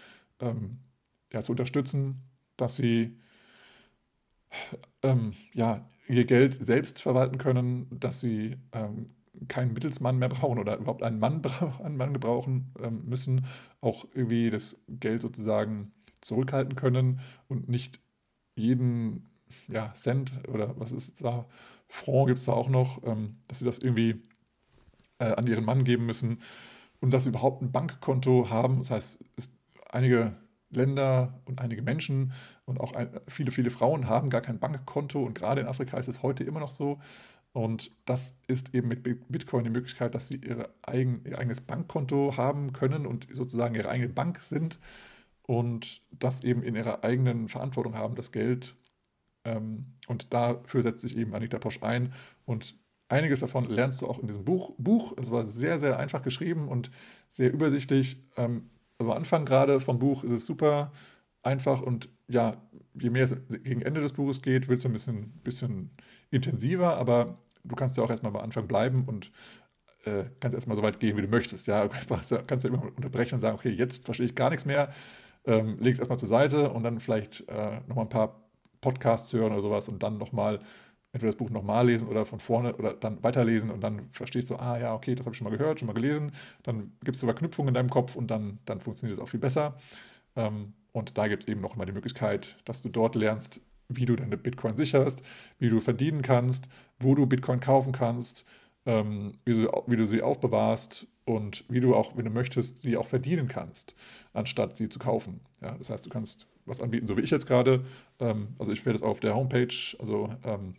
[0.41, 0.79] ähm,
[1.33, 2.23] ja, zu unterstützen,
[2.57, 3.17] dass sie
[5.03, 9.11] ähm, ja, ihr Geld selbst verwalten können, dass sie ähm,
[9.49, 11.43] keinen Mittelsmann mehr brauchen oder überhaupt einen Mann,
[11.83, 13.45] einen Mann gebrauchen ähm, müssen,
[13.81, 18.01] auch irgendwie das Geld sozusagen zurückhalten können und nicht
[18.55, 19.29] jeden
[19.69, 21.47] ja, Cent oder was ist da,
[21.89, 24.23] Franc gibt es da auch noch, ähm, dass sie das irgendwie
[25.19, 26.41] äh, an ihren Mann geben müssen
[27.01, 28.79] und dass sie überhaupt ein Bankkonto haben.
[28.79, 29.25] Das heißt,
[29.91, 30.37] einige
[30.71, 32.33] Länder und einige Menschen
[32.65, 36.09] und auch ein, viele, viele Frauen haben gar kein Bankkonto und gerade in Afrika ist
[36.09, 36.99] es heute immer noch so.
[37.53, 42.37] Und das ist eben mit Bitcoin die Möglichkeit, dass sie ihre eigen, ihr eigenes Bankkonto
[42.37, 44.79] haben können und sozusagen ihre eigene Bank sind
[45.43, 48.77] und das eben in ihrer eigenen Verantwortung haben, das Geld.
[49.47, 52.13] Ähm, und dafür setzt sich eben Anita Posch ein
[52.45, 52.77] und
[53.09, 54.75] Einiges davon lernst du auch in diesem Buch.
[54.79, 56.91] Buch, es war sehr, sehr einfach geschrieben und
[57.29, 58.21] sehr übersichtlich.
[58.37, 58.69] Ähm,
[58.99, 60.93] am Anfang gerade vom Buch ist es super
[61.43, 62.57] einfach und ja,
[63.01, 65.91] je mehr es gegen Ende des Buches geht, wird es ein bisschen, bisschen
[66.31, 69.31] intensiver, aber du kannst ja auch erstmal am Anfang bleiben und
[70.05, 71.69] äh, kannst erstmal so weit gehen, wie du möchtest.
[71.69, 71.97] Ja, du
[72.47, 74.91] kannst ja immer unterbrechen und sagen, okay, jetzt verstehe ich gar nichts mehr,
[75.45, 78.46] ähm, leg es erstmal zur Seite und dann vielleicht äh, nochmal ein paar
[78.81, 80.61] Podcasts hören oder sowas und dann nochmal
[81.13, 84.57] entweder das Buch nochmal lesen oder von vorne oder dann weiterlesen und dann verstehst du,
[84.57, 86.33] ah ja, okay, das habe ich schon mal gehört, schon mal gelesen.
[86.63, 89.41] Dann gibt es so Verknüpfungen in deinem Kopf und dann, dann funktioniert es auch viel
[89.41, 89.77] besser.
[90.37, 94.05] Ähm, und da gibt es eben noch mal die Möglichkeit, dass du dort lernst, wie
[94.05, 95.23] du deine Bitcoin sicherst,
[95.59, 96.69] wie du verdienen kannst,
[96.99, 98.45] wo du Bitcoin kaufen kannst,
[98.85, 102.97] ähm, wie, du, wie du sie aufbewahrst und wie du auch, wenn du möchtest, sie
[102.97, 103.95] auch verdienen kannst,
[104.33, 105.41] anstatt sie zu kaufen.
[105.61, 107.85] Ja, das heißt, du kannst was anbieten, so wie ich jetzt gerade.
[108.21, 110.75] Ähm, also ich werde es auf der Homepage, also ähm,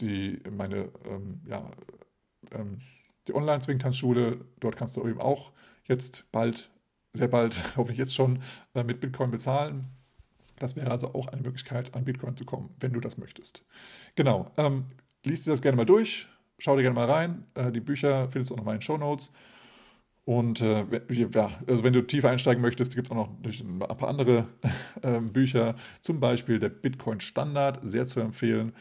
[0.00, 1.70] die, meine, ähm, ja,
[2.52, 2.78] ähm,
[3.28, 5.52] die Online-Zwingtanzschule, dort kannst du eben auch
[5.84, 6.70] jetzt bald,
[7.12, 8.42] sehr bald, hoffentlich jetzt schon,
[8.74, 9.86] äh, mit Bitcoin bezahlen.
[10.58, 13.64] Das wäre also auch eine Möglichkeit, an Bitcoin zu kommen, wenn du das möchtest.
[14.14, 14.84] Genau, ähm,
[15.24, 16.28] liest dir das gerne mal durch,
[16.58, 17.46] schau dir gerne mal rein.
[17.54, 19.32] Äh, die Bücher findest du auch noch mal in den Show Notes.
[20.30, 24.08] Und äh, ja, also wenn du tiefer einsteigen möchtest, gibt es auch noch ein paar
[24.08, 24.46] andere
[25.02, 28.72] äh, Bücher, zum Beispiel der Bitcoin Standard, sehr zu empfehlen.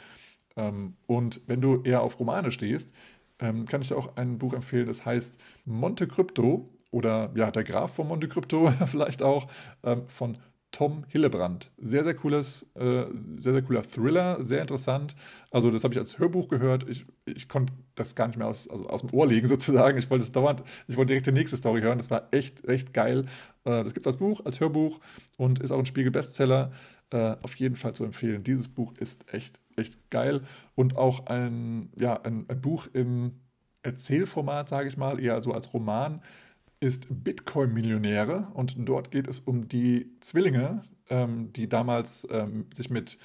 [0.55, 2.93] Ähm, und wenn du eher auf Romane stehst,
[3.39, 7.63] ähm, kann ich dir auch ein Buch empfehlen, das heißt Monte Crypto oder ja, der
[7.63, 9.47] Graf von Monte Crypto vielleicht auch,
[9.81, 10.37] ähm, von
[10.71, 11.71] Tom Hillebrand.
[11.77, 13.05] Sehr, sehr cooles, äh,
[13.39, 15.15] sehr, sehr cooler Thriller, sehr interessant.
[15.51, 16.87] Also, das habe ich als Hörbuch gehört.
[16.87, 19.97] Ich, ich konnte das gar nicht mehr aus, also aus dem Ohr legen, sozusagen.
[19.97, 21.97] Ich wollte es dauernd, ich wollte direkt die nächste Story hören.
[21.97, 23.25] Das war echt, echt geil.
[23.63, 24.99] Äh, das gibt es als Buch, als Hörbuch
[25.37, 26.71] und ist auch ein Spiegel-Bestseller.
[27.11, 28.43] Äh, auf jeden Fall zu empfehlen.
[28.43, 30.41] Dieses Buch ist echt, echt geil.
[30.75, 33.39] Und auch ein, ja, ein, ein Buch im
[33.81, 36.21] Erzählformat, sage ich mal, eher so als Roman
[36.79, 43.17] ist Bitcoin-Millionäre und dort geht es um die Zwillinge, ähm, die damals ähm, sich mit,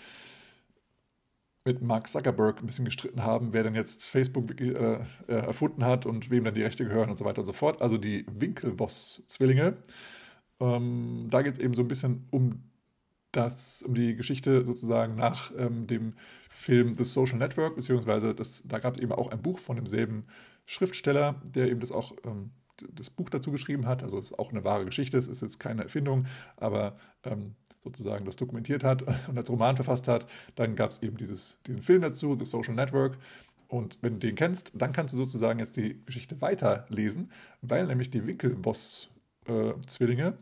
[1.65, 6.05] mit Mark Zuckerberg ein bisschen gestritten haben, wer denn jetzt Facebook äh, äh, erfunden hat
[6.05, 7.81] und wem dann die Rechte gehören und so weiter und so fort.
[7.81, 9.77] Also die Winkelvoss-Zwillinge.
[10.61, 12.65] Ähm, da geht es eben so ein bisschen um
[13.31, 16.15] das, um die Geschichte sozusagen nach ähm, dem
[16.49, 20.27] Film The Social Network, beziehungsweise das, da gab es eben auch ein Buch von demselben
[20.67, 22.51] Schriftsteller, der eben das auch ähm,
[22.93, 24.03] das Buch dazu geschrieben hat.
[24.03, 28.25] Also es ist auch eine wahre Geschichte, es ist jetzt keine Erfindung, aber ähm, sozusagen
[28.25, 30.27] das dokumentiert hat und als Roman verfasst hat.
[30.55, 33.19] Dann gab es eben dieses, diesen Film dazu, The Social Network.
[33.69, 38.11] Und wenn du den kennst, dann kannst du sozusagen jetzt die Geschichte weiterlesen, weil nämlich
[38.11, 40.33] die Winkelboss-Zwillinge äh,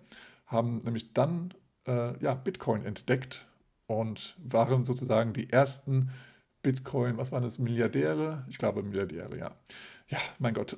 [0.46, 1.54] haben nämlich dann
[1.86, 3.46] äh, ja, Bitcoin entdeckt
[3.86, 6.10] und waren sozusagen die ersten
[6.62, 8.44] Bitcoin, was waren das, Milliardäre?
[8.48, 9.50] Ich glaube Milliardäre, ja.
[10.08, 10.76] Ja, mein Gott.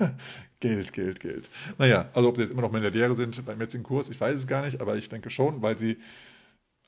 [0.60, 1.50] Geld, Geld, Geld.
[1.78, 4.46] Naja, also ob sie jetzt immer noch Milliardäre sind beim jetzigen Kurs, ich weiß es
[4.46, 5.98] gar nicht, aber ich denke schon, weil sie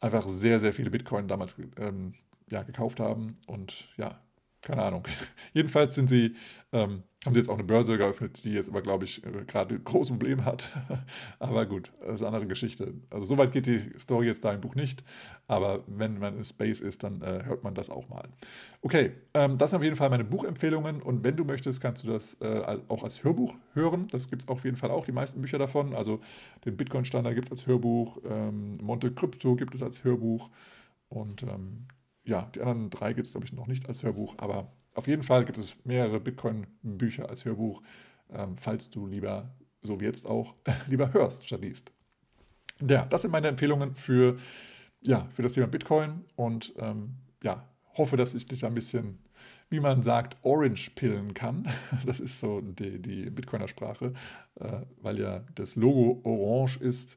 [0.01, 2.15] einfach sehr, sehr viele Bitcoin damals ähm,
[2.51, 4.21] ja, gekauft haben und ja,
[4.63, 5.05] keine Ahnung.
[5.53, 6.35] Jedenfalls sind sie,
[6.73, 9.77] ähm, haben sie jetzt auch eine Börse geöffnet, die jetzt aber, glaube ich, äh, gerade
[9.77, 10.73] ein großes Problem hat.
[11.39, 12.95] aber gut, das ist eine andere Geschichte.
[13.11, 15.05] Also soweit geht die Story jetzt da im Buch nicht,
[15.47, 18.29] aber wenn man in Space ist, dann äh, hört man das auch mal.
[18.83, 22.09] Okay, ähm, das sind auf jeden Fall meine Buchempfehlungen und wenn du möchtest, kannst du
[22.09, 24.09] das äh, auch als Hörbuch hören.
[24.11, 25.95] Das gibt es auf jeden Fall auch, die meisten Bücher davon.
[25.95, 26.21] Also
[26.65, 30.51] den Bitcoin-Standard gibt es als Hörbuch, ähm, Monte Crypto gibt es als Hörbuch
[31.09, 31.87] und ähm,
[32.29, 35.23] ja, die anderen drei gibt es, glaube ich, noch nicht als Hörbuch, aber auf jeden
[35.23, 37.83] Fall gibt es mehrere Bitcoin-Bücher als Hörbuch,
[38.31, 40.55] ähm, falls du lieber, so wie jetzt auch,
[40.89, 41.93] lieber hörst statt liest.
[42.87, 44.37] Ja, das sind meine Empfehlungen für,
[45.01, 47.67] ja, für das Thema Bitcoin und ähm, ja,
[47.97, 49.19] hoffe, dass ich dich ein bisschen,
[49.71, 51.67] wie man sagt, orange pillen kann.
[52.05, 54.13] Das ist so die, die Bitcoiner-Sprache,
[54.57, 57.17] äh, weil ja das Logo orange ist.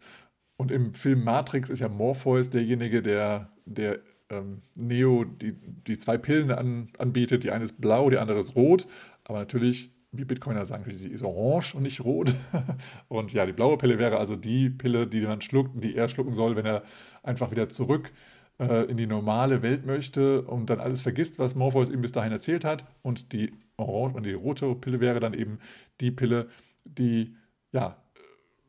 [0.55, 3.99] Und im Film Matrix ist ja Morpheus derjenige, der, der
[4.31, 7.43] ähm, Neo die, die zwei Pillen an, anbietet.
[7.43, 8.87] Die eine ist blau, die andere ist rot.
[9.23, 12.33] Aber natürlich, wie Bitcoiner sagen, die ist orange und nicht rot.
[13.07, 16.33] und ja, die blaue Pille wäre also die Pille, die man schluckt, die er schlucken
[16.33, 16.83] soll, wenn er
[17.23, 18.11] einfach wieder zurück
[18.59, 22.31] äh, in die normale Welt möchte und dann alles vergisst, was Morpheus ihm bis dahin
[22.31, 22.85] erzählt hat.
[23.01, 25.59] Und die orange und die rote Pille wäre dann eben
[25.99, 26.47] die Pille,
[26.85, 27.35] die
[27.71, 27.97] ja,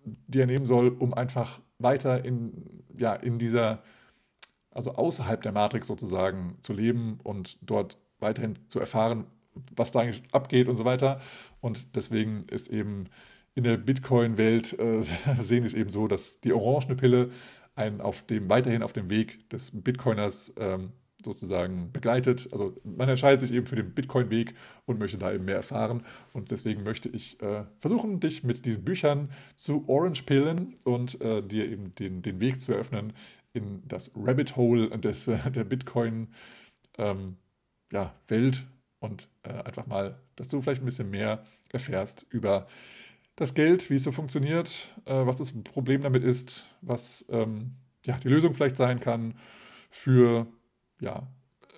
[0.04, 3.82] die er nehmen soll, um einfach weiter in, ja, in dieser
[4.75, 9.27] also außerhalb der Matrix sozusagen zu leben und dort weiterhin zu erfahren,
[9.77, 11.20] was da eigentlich abgeht und so weiter.
[11.61, 13.05] Und deswegen ist eben
[13.55, 15.03] in der Bitcoin-Welt äh,
[15.39, 17.31] sehen es eben so, dass die orangene Pille
[17.75, 20.93] einen auf dem, weiterhin auf dem Weg des Bitcoiners ähm,
[21.25, 22.49] sozusagen begleitet.
[22.53, 24.55] Also man entscheidet sich eben für den Bitcoin-Weg
[24.87, 26.05] und möchte da eben mehr erfahren.
[26.33, 31.70] Und deswegen möchte ich äh, versuchen, dich mit diesen Büchern zu Orange-Pillen und äh, dir
[31.70, 33.12] eben den, den Weg zu eröffnen
[33.53, 36.28] in das Rabbit Hole des, äh, der Bitcoin
[36.98, 37.36] ähm,
[37.92, 38.14] ja,
[39.00, 42.66] und äh, einfach mal, dass du vielleicht ein bisschen mehr erfährst über
[43.36, 47.72] das Geld, wie es so funktioniert, äh, was das Problem damit ist, was ähm,
[48.05, 49.34] ja, die Lösung vielleicht sein kann
[49.90, 50.46] für,
[51.00, 51.26] ja,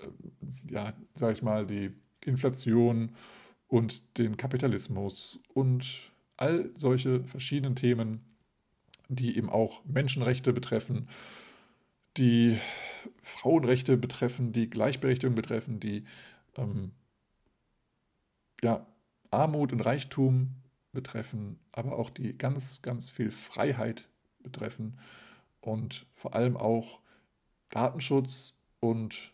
[0.03, 1.93] äh, ja, sag ich mal, die
[2.25, 3.13] Inflation
[3.69, 8.21] und den Kapitalismus und all solche verschiedenen Themen,
[9.09, 11.09] die eben auch Menschenrechte betreffen
[12.17, 12.59] die
[13.21, 16.05] Frauenrechte betreffen, die Gleichberechtigung betreffen, die
[16.57, 16.93] ähm,
[18.63, 18.87] ja,
[19.31, 20.55] Armut und Reichtum
[20.93, 24.09] betreffen, aber auch die ganz, ganz viel Freiheit
[24.43, 24.99] betreffen
[25.61, 27.01] und vor allem auch
[27.71, 29.33] Datenschutz und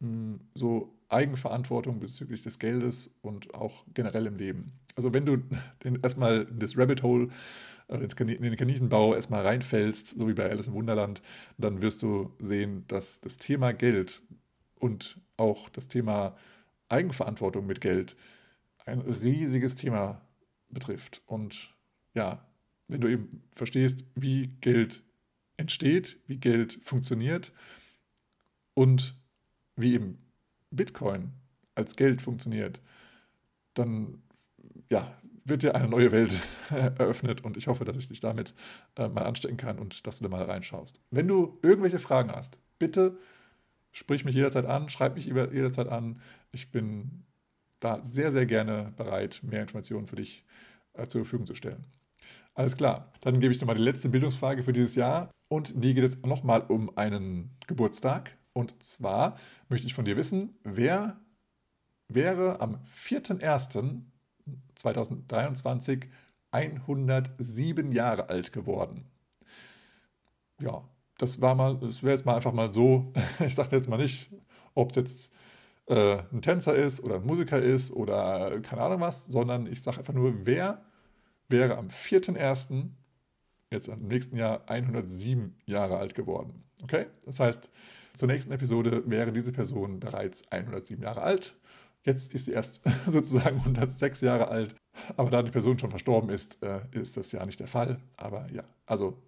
[0.00, 4.72] mh, hm, so Eigenverantwortung bezüglich des Geldes und auch generell im Leben.
[4.96, 5.42] Also wenn du
[6.02, 7.28] erstmal das Rabbit Hole
[7.92, 11.22] äh, in den Kaninchenbau erstmal reinfällst, so wie bei Alice im Wunderland,
[11.58, 14.22] dann wirst du sehen, dass das Thema Geld
[14.78, 16.36] und auch das Thema
[16.88, 18.16] Eigenverantwortung mit Geld
[18.84, 20.20] ein riesiges Thema
[20.68, 21.22] betrifft.
[21.26, 21.74] Und
[22.14, 22.44] ja,
[22.88, 25.02] wenn du eben verstehst, wie Geld
[25.56, 27.52] entsteht, wie Geld funktioniert
[28.74, 29.16] und
[29.76, 30.18] wie eben
[30.70, 31.32] Bitcoin
[31.74, 32.80] als Geld funktioniert,
[33.74, 34.22] dann
[34.90, 36.38] ja, wird dir eine neue Welt
[36.70, 38.54] eröffnet und ich hoffe, dass ich dich damit
[38.96, 41.00] äh, mal anstecken kann und dass du da mal reinschaust.
[41.10, 43.18] Wenn du irgendwelche Fragen hast, bitte
[43.92, 46.20] sprich mich jederzeit an, schreib mich jederzeit an.
[46.50, 47.24] Ich bin
[47.80, 50.44] da sehr, sehr gerne bereit, mehr Informationen für dich
[50.94, 51.84] äh, zur Verfügung zu stellen.
[52.54, 55.94] Alles klar, dann gebe ich dir mal die letzte Bildungsfrage für dieses Jahr und die
[55.94, 58.36] geht jetzt nochmal um einen Geburtstag.
[58.52, 59.38] Und zwar
[59.68, 61.18] möchte ich von dir wissen, wer
[62.08, 64.02] wäre am 4.1.
[64.74, 66.06] 2023
[66.50, 69.10] 107 Jahre alt geworden.
[70.60, 70.84] Ja,
[71.18, 73.12] das war mal, das wäre jetzt mal einfach mal so,
[73.46, 74.30] ich sage jetzt mal nicht,
[74.74, 75.32] ob es jetzt
[75.86, 79.98] äh, ein Tänzer ist oder ein Musiker ist oder keine Ahnung was, sondern ich sage
[79.98, 80.82] einfach nur, wer
[81.48, 82.90] wäre am 4.1.
[83.70, 86.64] jetzt im nächsten Jahr 107 Jahre alt geworden.
[86.82, 87.06] Okay?
[87.24, 87.70] Das heißt,
[88.14, 91.56] zur nächsten Episode wäre diese Person bereits 107 Jahre alt
[92.04, 94.74] Jetzt ist sie erst sozusagen 106 Jahre alt.
[95.16, 98.00] Aber da die Person schon verstorben ist, äh, ist das ja nicht der Fall.
[98.16, 99.22] Aber ja, also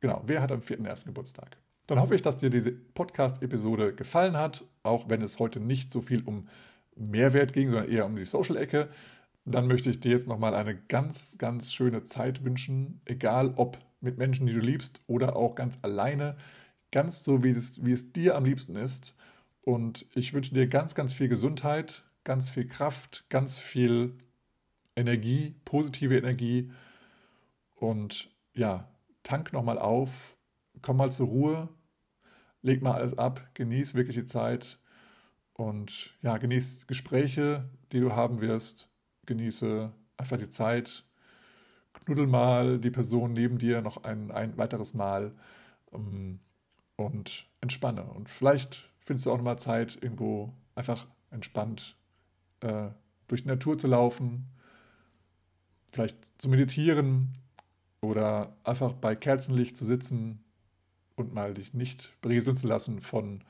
[0.00, 1.06] genau, wer hat am 4.1.
[1.06, 1.56] Geburtstag?
[1.86, 6.00] Dann hoffe ich, dass dir diese Podcast-Episode gefallen hat, auch wenn es heute nicht so
[6.00, 6.48] viel um
[6.96, 8.88] Mehrwert ging, sondern eher um die Social-Ecke.
[9.44, 14.18] Dann möchte ich dir jetzt nochmal eine ganz, ganz schöne Zeit wünschen, egal ob mit
[14.18, 16.36] Menschen, die du liebst oder auch ganz alleine,
[16.90, 19.14] ganz so, wie es, wie es dir am liebsten ist.
[19.62, 24.18] Und ich wünsche dir ganz, ganz viel Gesundheit, ganz viel Kraft, ganz viel
[24.96, 26.72] Energie, positive Energie.
[27.76, 28.88] Und ja,
[29.22, 30.36] tank nochmal auf,
[30.82, 31.68] komm mal zur Ruhe,
[32.62, 34.80] leg mal alles ab, genieß wirklich die Zeit
[35.52, 38.90] und ja, genieß Gespräche, die du haben wirst,
[39.26, 41.04] genieße einfach die Zeit,
[41.92, 45.32] knuddel mal die Person neben dir noch ein, ein weiteres Mal
[45.92, 46.40] ähm,
[46.96, 48.02] und entspanne.
[48.02, 51.96] Und vielleicht findest du auch nochmal Zeit, irgendwo einfach entspannt
[52.60, 52.88] äh,
[53.28, 54.46] durch die Natur zu laufen,
[55.90, 57.32] vielleicht zu meditieren
[58.00, 60.44] oder einfach bei Kerzenlicht zu sitzen
[61.16, 63.42] und mal dich nicht berieseln zu lassen von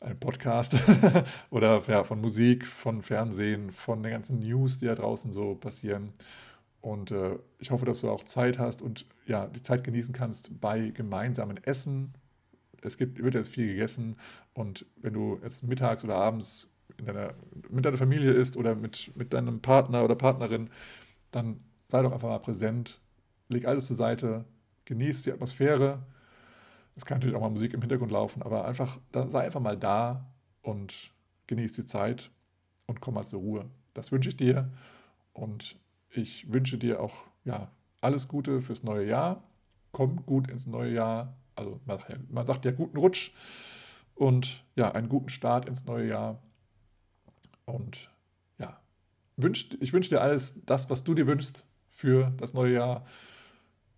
[0.00, 0.76] einem Podcast
[1.50, 6.12] oder ja, von Musik, von Fernsehen, von den ganzen News, die da draußen so passieren.
[6.80, 10.60] Und äh, ich hoffe, dass du auch Zeit hast und ja, die Zeit genießen kannst
[10.60, 12.14] bei gemeinsamen Essen.
[12.80, 14.16] Es gibt, wird jetzt viel gegessen
[14.54, 16.68] und wenn du jetzt mittags oder abends
[17.06, 17.34] deiner,
[17.68, 20.70] mit deiner Familie isst oder mit, mit deinem Partner oder Partnerin,
[21.30, 23.00] dann sei doch einfach mal präsent,
[23.48, 24.44] leg alles zur Seite,
[24.84, 26.02] genieß die Atmosphäre.
[26.96, 30.26] Es kann natürlich auch mal Musik im Hintergrund laufen, aber einfach, sei einfach mal da
[30.62, 31.12] und
[31.46, 32.30] genieß die Zeit
[32.86, 33.70] und komm mal zur Ruhe.
[33.94, 34.70] Das wünsche ich dir
[35.32, 35.78] und
[36.10, 37.70] ich wünsche dir auch ja,
[38.00, 39.42] alles Gute fürs neue Jahr.
[39.92, 41.36] Komm gut ins neue Jahr.
[41.54, 41.80] Also
[42.28, 43.32] man sagt ja guten Rutsch
[44.14, 46.42] und ja, einen guten Start ins neue Jahr.
[47.70, 48.10] Und
[48.58, 48.80] ja,
[49.36, 53.06] wünscht, ich wünsche dir alles das, was du dir wünschst für das neue Jahr.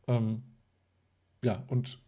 [0.07, 0.43] Ähm,
[1.45, 1.99] ja, und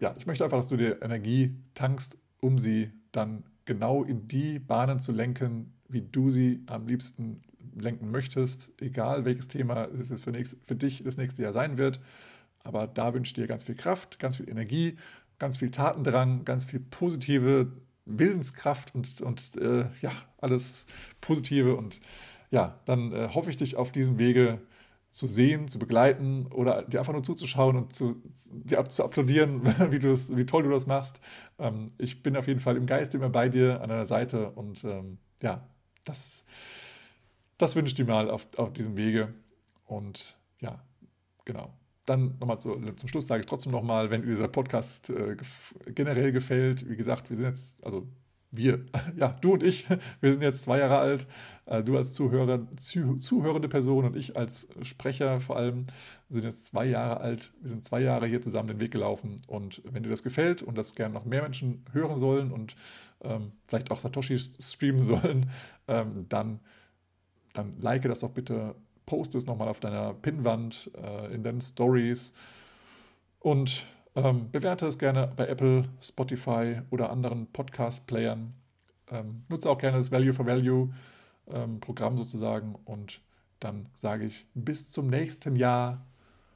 [0.00, 4.58] ja, ich möchte einfach, dass du dir Energie tankst, um sie dann genau in die
[4.58, 7.42] Bahnen zu lenken, wie du sie am liebsten
[7.74, 12.00] lenken möchtest, egal welches Thema es für, nächst, für dich das nächste Jahr sein wird.
[12.62, 14.96] Aber da wünsche ich dir ganz viel Kraft, ganz viel Energie,
[15.38, 17.72] ganz viel Tatendrang, ganz viel positive
[18.06, 20.86] Willenskraft und, und äh, ja, alles
[21.20, 21.76] Positive.
[21.76, 22.00] Und
[22.50, 24.60] ja, dann äh, hoffe ich dich auf diesem Wege
[25.10, 29.98] zu sehen, zu begleiten oder dir einfach nur zuzuschauen und zu, dir zu applaudieren, wie,
[29.98, 31.20] du das, wie toll du das machst.
[31.58, 34.84] Ähm, ich bin auf jeden Fall im Geist immer bei dir an deiner Seite und
[34.84, 35.66] ähm, ja,
[36.04, 36.44] das,
[37.58, 39.34] das wünsche ich dir mal auf, auf diesem Wege.
[39.86, 40.82] Und ja,
[41.44, 41.72] genau.
[42.06, 45.36] Dann nochmal zu, zum Schluss sage ich trotzdem nochmal, wenn dieser Podcast äh,
[45.94, 48.06] generell gefällt, wie gesagt, wir sind jetzt, also
[48.50, 48.84] wir,
[49.16, 49.86] ja, du und ich,
[50.20, 51.26] wir sind jetzt zwei Jahre alt.
[51.66, 55.86] Äh, du als Zuhörer, zu, zuhörende Person und ich als Sprecher vor allem
[56.28, 57.52] sind jetzt zwei Jahre alt.
[57.60, 59.42] Wir sind zwei Jahre hier zusammen den Weg gelaufen.
[59.46, 62.76] Und wenn dir das gefällt und das gerne noch mehr Menschen hören sollen und
[63.22, 65.50] ähm, vielleicht auch Satoshi streamen sollen,
[65.88, 66.60] ähm, dann,
[67.52, 68.74] dann like das doch bitte
[69.06, 72.34] post es nochmal auf deiner Pinnwand, äh, in deinen Stories
[73.40, 73.86] und
[74.16, 78.52] ähm, bewerte es gerne bei Apple, Spotify oder anderen Podcast-Playern.
[79.10, 80.92] Ähm, nutze auch gerne das Value for Value
[81.48, 83.20] ähm, Programm sozusagen und
[83.60, 86.04] dann sage ich bis zum nächsten Jahr.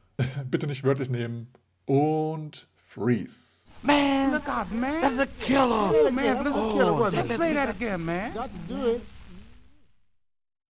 [0.51, 1.49] Bitte nicht wörtlich nehmen
[1.87, 3.71] und freeze.
[3.83, 5.01] Man, look out, man.
[5.01, 5.95] That's a killer.
[5.95, 6.93] Oh, man, that's a killer.
[6.93, 8.35] Oh, Let's play that again, man.
[8.35, 9.03] Got to do it.